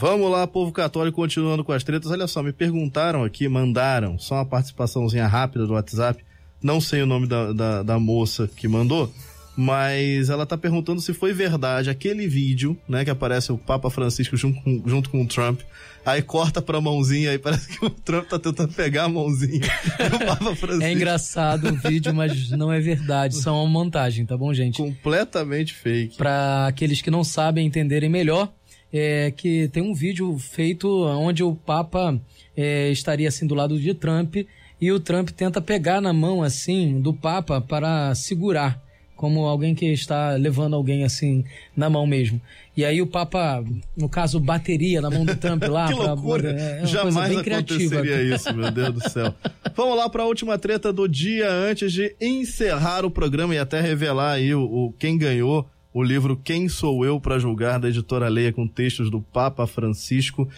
[0.00, 2.12] Vamos lá, povo católico, continuando com as tretas.
[2.12, 6.24] Olha só, me perguntaram aqui, mandaram, só uma participaçãozinha rápida do WhatsApp.
[6.62, 9.12] Não sei o nome da, da, da moça que mandou,
[9.56, 14.36] mas ela tá perguntando se foi verdade aquele vídeo, né, que aparece o Papa Francisco
[14.36, 15.62] junto com, junto com o Trump.
[16.06, 19.66] Aí corta pra mãozinha, aí parece que o Trump tá tentando pegar a mãozinha
[20.12, 20.84] do Papa Francisco.
[20.84, 24.76] É engraçado o vídeo, mas não é verdade, só uma montagem, tá bom, gente?
[24.76, 26.16] Completamente fake.
[26.16, 28.52] Para aqueles que não sabem entenderem melhor,
[28.92, 32.18] é, que tem um vídeo feito onde o Papa
[32.56, 34.36] é, estaria assim do lado de Trump
[34.80, 38.80] e o Trump tenta pegar na mão assim do Papa para segurar,
[39.16, 41.44] como alguém que está levando alguém assim
[41.76, 42.40] na mão mesmo.
[42.76, 43.64] E aí o Papa,
[43.96, 45.88] no caso, bateria na mão do Trump lá.
[45.88, 46.52] que pra, loucura!
[46.56, 49.34] É, é Jamais aconteceria isso, meu Deus do céu.
[49.74, 53.80] Vamos lá para a última treta do dia antes de encerrar o programa e até
[53.80, 58.28] revelar aí o, o quem ganhou o livro Quem Sou Eu para Julgar, da editora
[58.28, 60.48] Leia, com textos do Papa Francisco.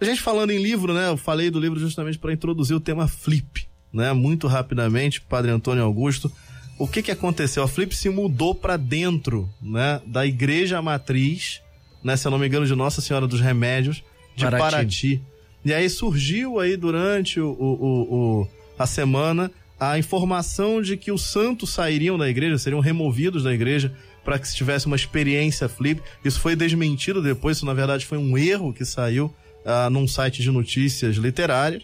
[0.00, 1.08] A gente falando em livro, né?
[1.08, 4.12] Eu falei do livro justamente para introduzir o tema Flip, né?
[4.12, 6.32] Muito rapidamente, Padre Antônio Augusto.
[6.78, 7.62] O que que aconteceu?
[7.62, 10.00] A Flip se mudou para dentro, né?
[10.06, 11.60] Da igreja matriz,
[12.02, 12.16] né?
[12.16, 14.02] Se eu não me engano, de Nossa Senhora dos Remédios,
[14.34, 14.58] de Paraty.
[14.58, 15.22] Paraty.
[15.62, 21.22] E aí surgiu aí durante o, o, o, a semana a informação de que os
[21.22, 23.94] santos sairiam da igreja, seriam removidos da igreja
[24.24, 26.02] para que se tivesse uma experiência flip.
[26.24, 29.26] Isso foi desmentido depois, isso na verdade foi um erro que saiu
[29.64, 31.82] uh, num site de notícias literárias.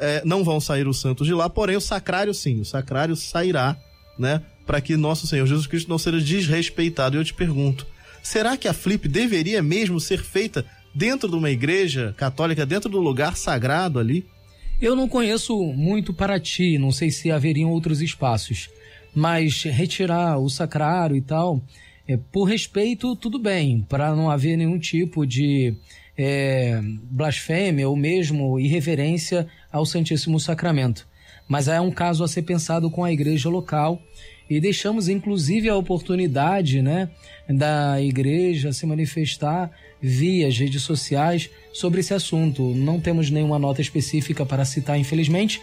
[0.00, 3.76] É, não vão sair os santos de lá, porém o sacrário sim, o sacrário sairá,
[4.16, 4.40] né?
[4.64, 7.16] Para que nosso Senhor Jesus Cristo não seja desrespeitado.
[7.16, 7.84] E eu te pergunto,
[8.22, 10.64] será que a flip deveria mesmo ser feita
[10.94, 14.24] dentro de uma igreja católica, dentro do lugar sagrado ali?
[14.80, 18.70] Eu não conheço muito para ti, não sei se haveriam outros espaços
[19.14, 21.62] mas retirar o sacrário e tal,
[22.06, 25.74] é, por respeito, tudo bem, para não haver nenhum tipo de
[26.16, 31.06] é, blasfêmia ou mesmo irreverência ao Santíssimo Sacramento.
[31.46, 34.02] Mas é um caso a ser pensado com a igreja local
[34.50, 37.10] e deixamos inclusive a oportunidade né,
[37.48, 42.74] da igreja se manifestar via as redes sociais sobre esse assunto.
[42.74, 45.60] Não temos nenhuma nota específica para citar, infelizmente,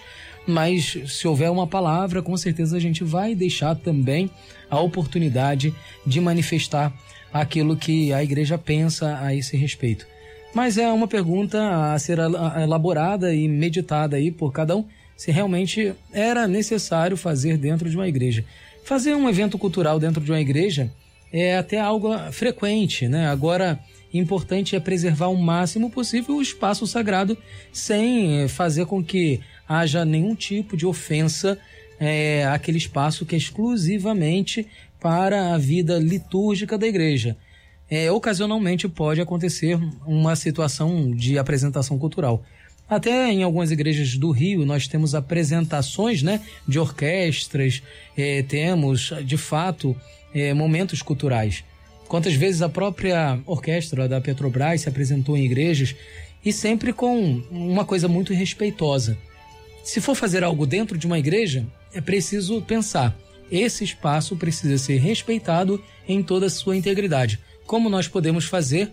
[0.47, 4.29] mas se houver uma palavra, com certeza a gente vai deixar também
[4.69, 5.73] a oportunidade
[6.05, 6.93] de manifestar
[7.33, 10.07] aquilo que a igreja pensa a esse respeito.
[10.53, 14.85] Mas é uma pergunta a ser elaborada e meditada aí por cada um,
[15.17, 18.45] se realmente era necessário fazer dentro de uma igreja.
[18.83, 20.91] Fazer um evento cultural dentro de uma igreja
[21.31, 23.27] é até algo frequente, né?
[23.27, 23.79] Agora,
[24.13, 27.37] importante é preservar o máximo possível o espaço sagrado
[27.73, 31.57] sem fazer com que haja nenhum tipo de ofensa
[31.99, 34.67] é, àquele espaço que é exclusivamente
[34.99, 37.37] para a vida litúrgica da igreja.
[37.89, 42.43] É, ocasionalmente pode acontecer uma situação de apresentação cultural.
[42.89, 47.81] Até em algumas igrejas do Rio nós temos apresentações né, de orquestras,
[48.17, 49.95] é, temos de fato
[50.33, 51.63] é, momentos culturais.
[52.07, 55.95] Quantas vezes a própria orquestra da Petrobras se apresentou em igrejas
[56.43, 59.17] e sempre com uma coisa muito respeitosa.
[59.85, 61.63] Se for fazer algo dentro de uma igreja,
[61.93, 63.15] é preciso pensar:
[63.51, 67.39] esse espaço precisa ser respeitado em toda a sua integridade.
[67.67, 68.91] Como nós podemos fazer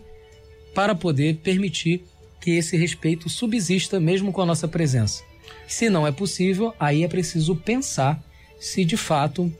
[0.75, 2.05] para poder permitir
[2.43, 5.23] que esse respeito subsista mesmo com a nossa presença?
[5.67, 8.23] Se não é possível, aí é preciso pensar
[8.61, 9.51] se de fato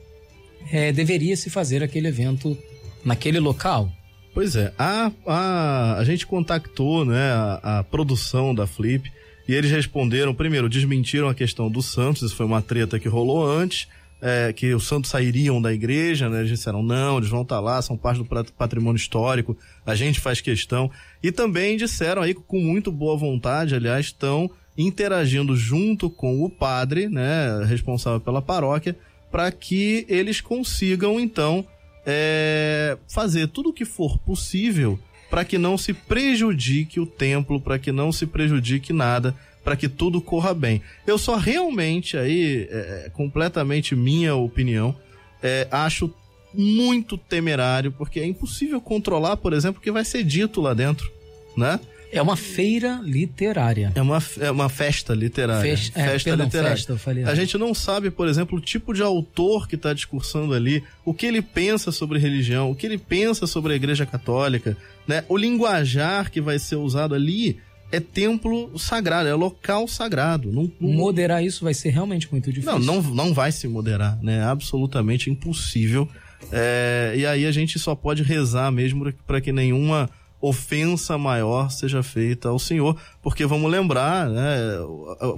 [0.71, 2.55] é, deveria se fazer aquele evento
[3.03, 3.91] naquele local.
[4.35, 9.11] Pois é, a, a, a gente contactou né, a, a produção da Flip
[9.47, 13.45] e eles responderam, primeiro, desmentiram a questão do Santos, isso foi uma treta que rolou
[13.45, 13.87] antes,
[14.21, 16.39] é, que os Santos sairiam da igreja, né?
[16.39, 18.25] Eles disseram, não, eles vão estar tá lá, são parte do
[18.57, 20.89] patrimônio histórico, a gente faz questão.
[21.21, 27.09] E também disseram aí, com muito boa vontade, aliás, estão interagindo junto com o padre,
[27.09, 28.95] né, responsável pela paróquia,
[29.29, 31.65] para que eles consigam, então,
[32.05, 34.97] é, fazer tudo o que for possível
[35.33, 39.89] para que não se prejudique o templo, para que não se prejudique nada, para que
[39.89, 40.79] tudo corra bem.
[41.07, 44.95] Eu só realmente aí, é, é, completamente minha opinião,
[45.41, 46.13] é, acho
[46.53, 51.11] muito temerário, porque é impossível controlar, por exemplo, o que vai ser dito lá dentro,
[51.57, 51.79] né?
[52.13, 53.91] É uma feira literária.
[53.95, 55.75] É uma, é uma festa literária.
[55.75, 56.77] Festa, é, festa perdão, literária.
[56.77, 60.53] Festa, falei a gente não sabe, por exemplo, o tipo de autor que está discursando
[60.53, 64.77] ali, o que ele pensa sobre religião, o que ele pensa sobre a Igreja Católica,
[65.07, 65.23] né?
[65.27, 67.59] O linguajar que vai ser usado ali
[67.91, 70.51] é templo sagrado, é local sagrado.
[70.51, 70.93] Não, não...
[70.93, 72.79] Moderar isso vai ser realmente muito difícil.
[72.79, 74.37] Não, não, não vai se moderar, né?
[74.37, 76.07] É absolutamente impossível.
[76.51, 80.09] É, e aí a gente só pode rezar mesmo para que nenhuma
[80.43, 84.77] ofensa maior seja feita ao Senhor, porque vamos lembrar, né,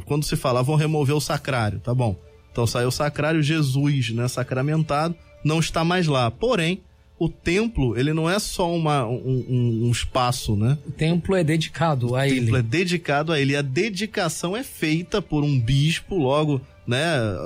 [0.05, 2.15] quando se fala, vão remover o sacrário, tá bom?
[2.51, 6.31] Então saiu o sacrário, Jesus, né, sacramentado, não está mais lá.
[6.31, 6.81] Porém,
[7.19, 10.75] o templo, ele não é só uma, um, um espaço, né?
[10.87, 12.39] O templo é dedicado a ele.
[12.39, 13.55] O templo é dedicado a ele.
[13.55, 17.05] A dedicação é feita por um bispo logo, né?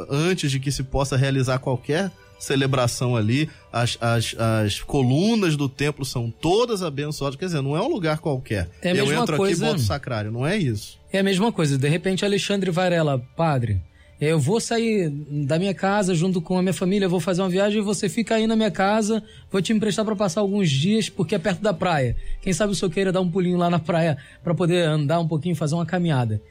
[0.09, 6.05] Antes de que se possa realizar qualquer celebração ali, as, as, as colunas do templo
[6.05, 7.37] são todas abençoadas.
[7.37, 8.69] Quer dizer, não é um lugar qualquer.
[8.81, 9.65] É eu entro coisa...
[9.65, 10.97] aqui e boto sacrário, não é isso.
[11.11, 11.77] É a mesma coisa.
[11.77, 13.81] De repente, Alexandre Varela, padre,
[14.21, 17.79] eu vou sair da minha casa junto com a minha família, vou fazer uma viagem
[17.79, 21.35] e você fica aí na minha casa, vou te emprestar para passar alguns dias porque
[21.35, 22.17] é perto da praia.
[22.41, 25.27] Quem sabe o senhor queira dar um pulinho lá na praia para poder andar um
[25.27, 26.41] pouquinho, fazer uma caminhada.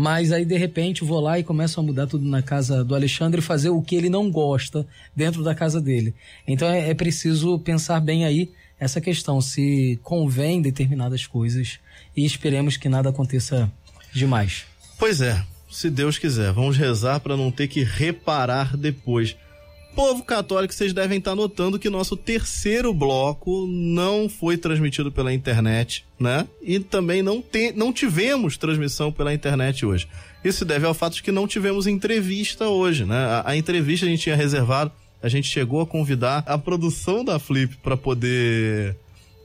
[0.00, 3.40] Mas aí, de repente, vou lá e começo a mudar tudo na casa do Alexandre
[3.40, 6.14] e fazer o que ele não gosta dentro da casa dele.
[6.46, 11.80] Então é, é preciso pensar bem aí essa questão, se convém determinadas coisas
[12.16, 13.68] e esperemos que nada aconteça
[14.12, 14.66] demais.
[14.96, 19.36] Pois é, se Deus quiser, vamos rezar para não ter que reparar depois
[19.98, 26.04] povo católico, vocês devem estar notando que nosso terceiro bloco não foi transmitido pela internet,
[26.20, 26.46] né?
[26.62, 30.06] E também não, te, não tivemos transmissão pela internet hoje.
[30.44, 33.16] Isso deve ao fato de que não tivemos entrevista hoje, né?
[33.16, 37.40] A, a entrevista a gente tinha reservado, a gente chegou a convidar a produção da
[37.40, 38.96] Flip para poder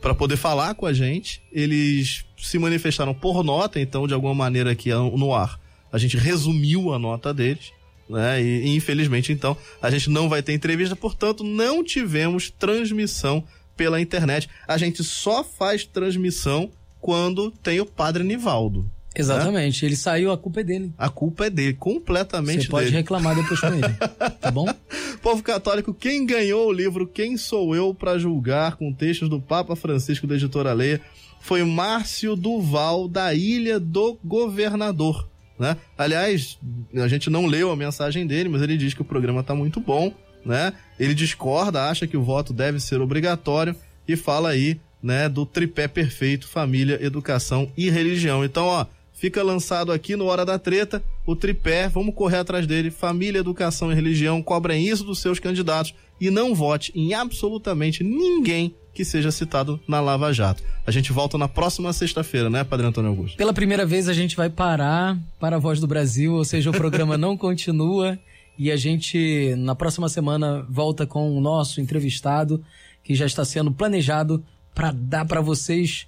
[0.03, 1.41] para poder falar com a gente.
[1.51, 5.59] Eles se manifestaram por nota, então de alguma maneira aqui no ar
[5.91, 7.71] a gente resumiu a nota deles
[8.09, 8.41] né?
[8.41, 13.43] E, e, infelizmente, então, a gente não vai ter entrevista, portanto, não tivemos transmissão
[13.75, 14.49] pela internet.
[14.67, 18.85] A gente só faz transmissão quando tem o Padre Nivaldo.
[19.13, 19.21] Né?
[19.21, 19.89] Exatamente, né?
[19.89, 20.91] ele saiu, a culpa é dele.
[20.97, 22.97] A culpa é dele, completamente Você pode dele.
[22.97, 23.93] reclamar depois com ele,
[24.39, 24.67] tá bom?
[25.21, 29.75] Povo católico, quem ganhou o livro Quem Sou Eu para Julgar, com textos do Papa
[29.75, 30.99] Francisco da Editora Leia,
[31.39, 35.29] foi Márcio Duval, da Ilha do Governador.
[35.57, 35.77] Né?
[35.97, 36.57] Aliás,
[36.95, 39.79] a gente não leu a mensagem dele, mas ele diz que o programa está muito
[39.79, 40.73] bom, né?
[40.99, 43.75] Ele discorda, acha que o voto deve ser obrigatório
[44.07, 48.43] e fala aí, né, do tripé perfeito, família, educação e religião.
[48.43, 52.91] Então, ó, fica lançado aqui no Hora da Treta o tripé, vamos correr atrás dele,
[52.91, 58.75] família, educação e religião, cobrem isso dos seus candidatos e não vote em absolutamente ninguém
[58.93, 60.63] que seja citado na Lava Jato.
[60.85, 63.37] A gente volta na próxima sexta-feira, né, Padre Antônio Augusto?
[63.37, 66.73] Pela primeira vez a gente vai parar para a Voz do Brasil, ou seja, o
[66.73, 68.17] programa não continua
[68.57, 72.63] e a gente na próxima semana volta com o nosso entrevistado
[73.03, 76.07] que já está sendo planejado para dar para vocês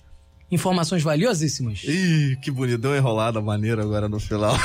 [0.51, 1.83] informações valiosíssimas.
[1.83, 4.55] Ih, que bonitão enrolada maneira agora no final.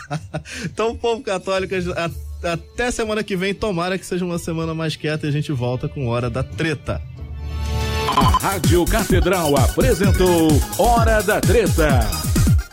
[0.64, 1.74] então, povo católico,
[2.42, 5.88] até semana que vem, tomara que seja uma semana mais quieta e a gente volta
[5.88, 7.00] com Hora da Treta.
[8.20, 12.00] A Rádio Catedral apresentou Hora da Treta.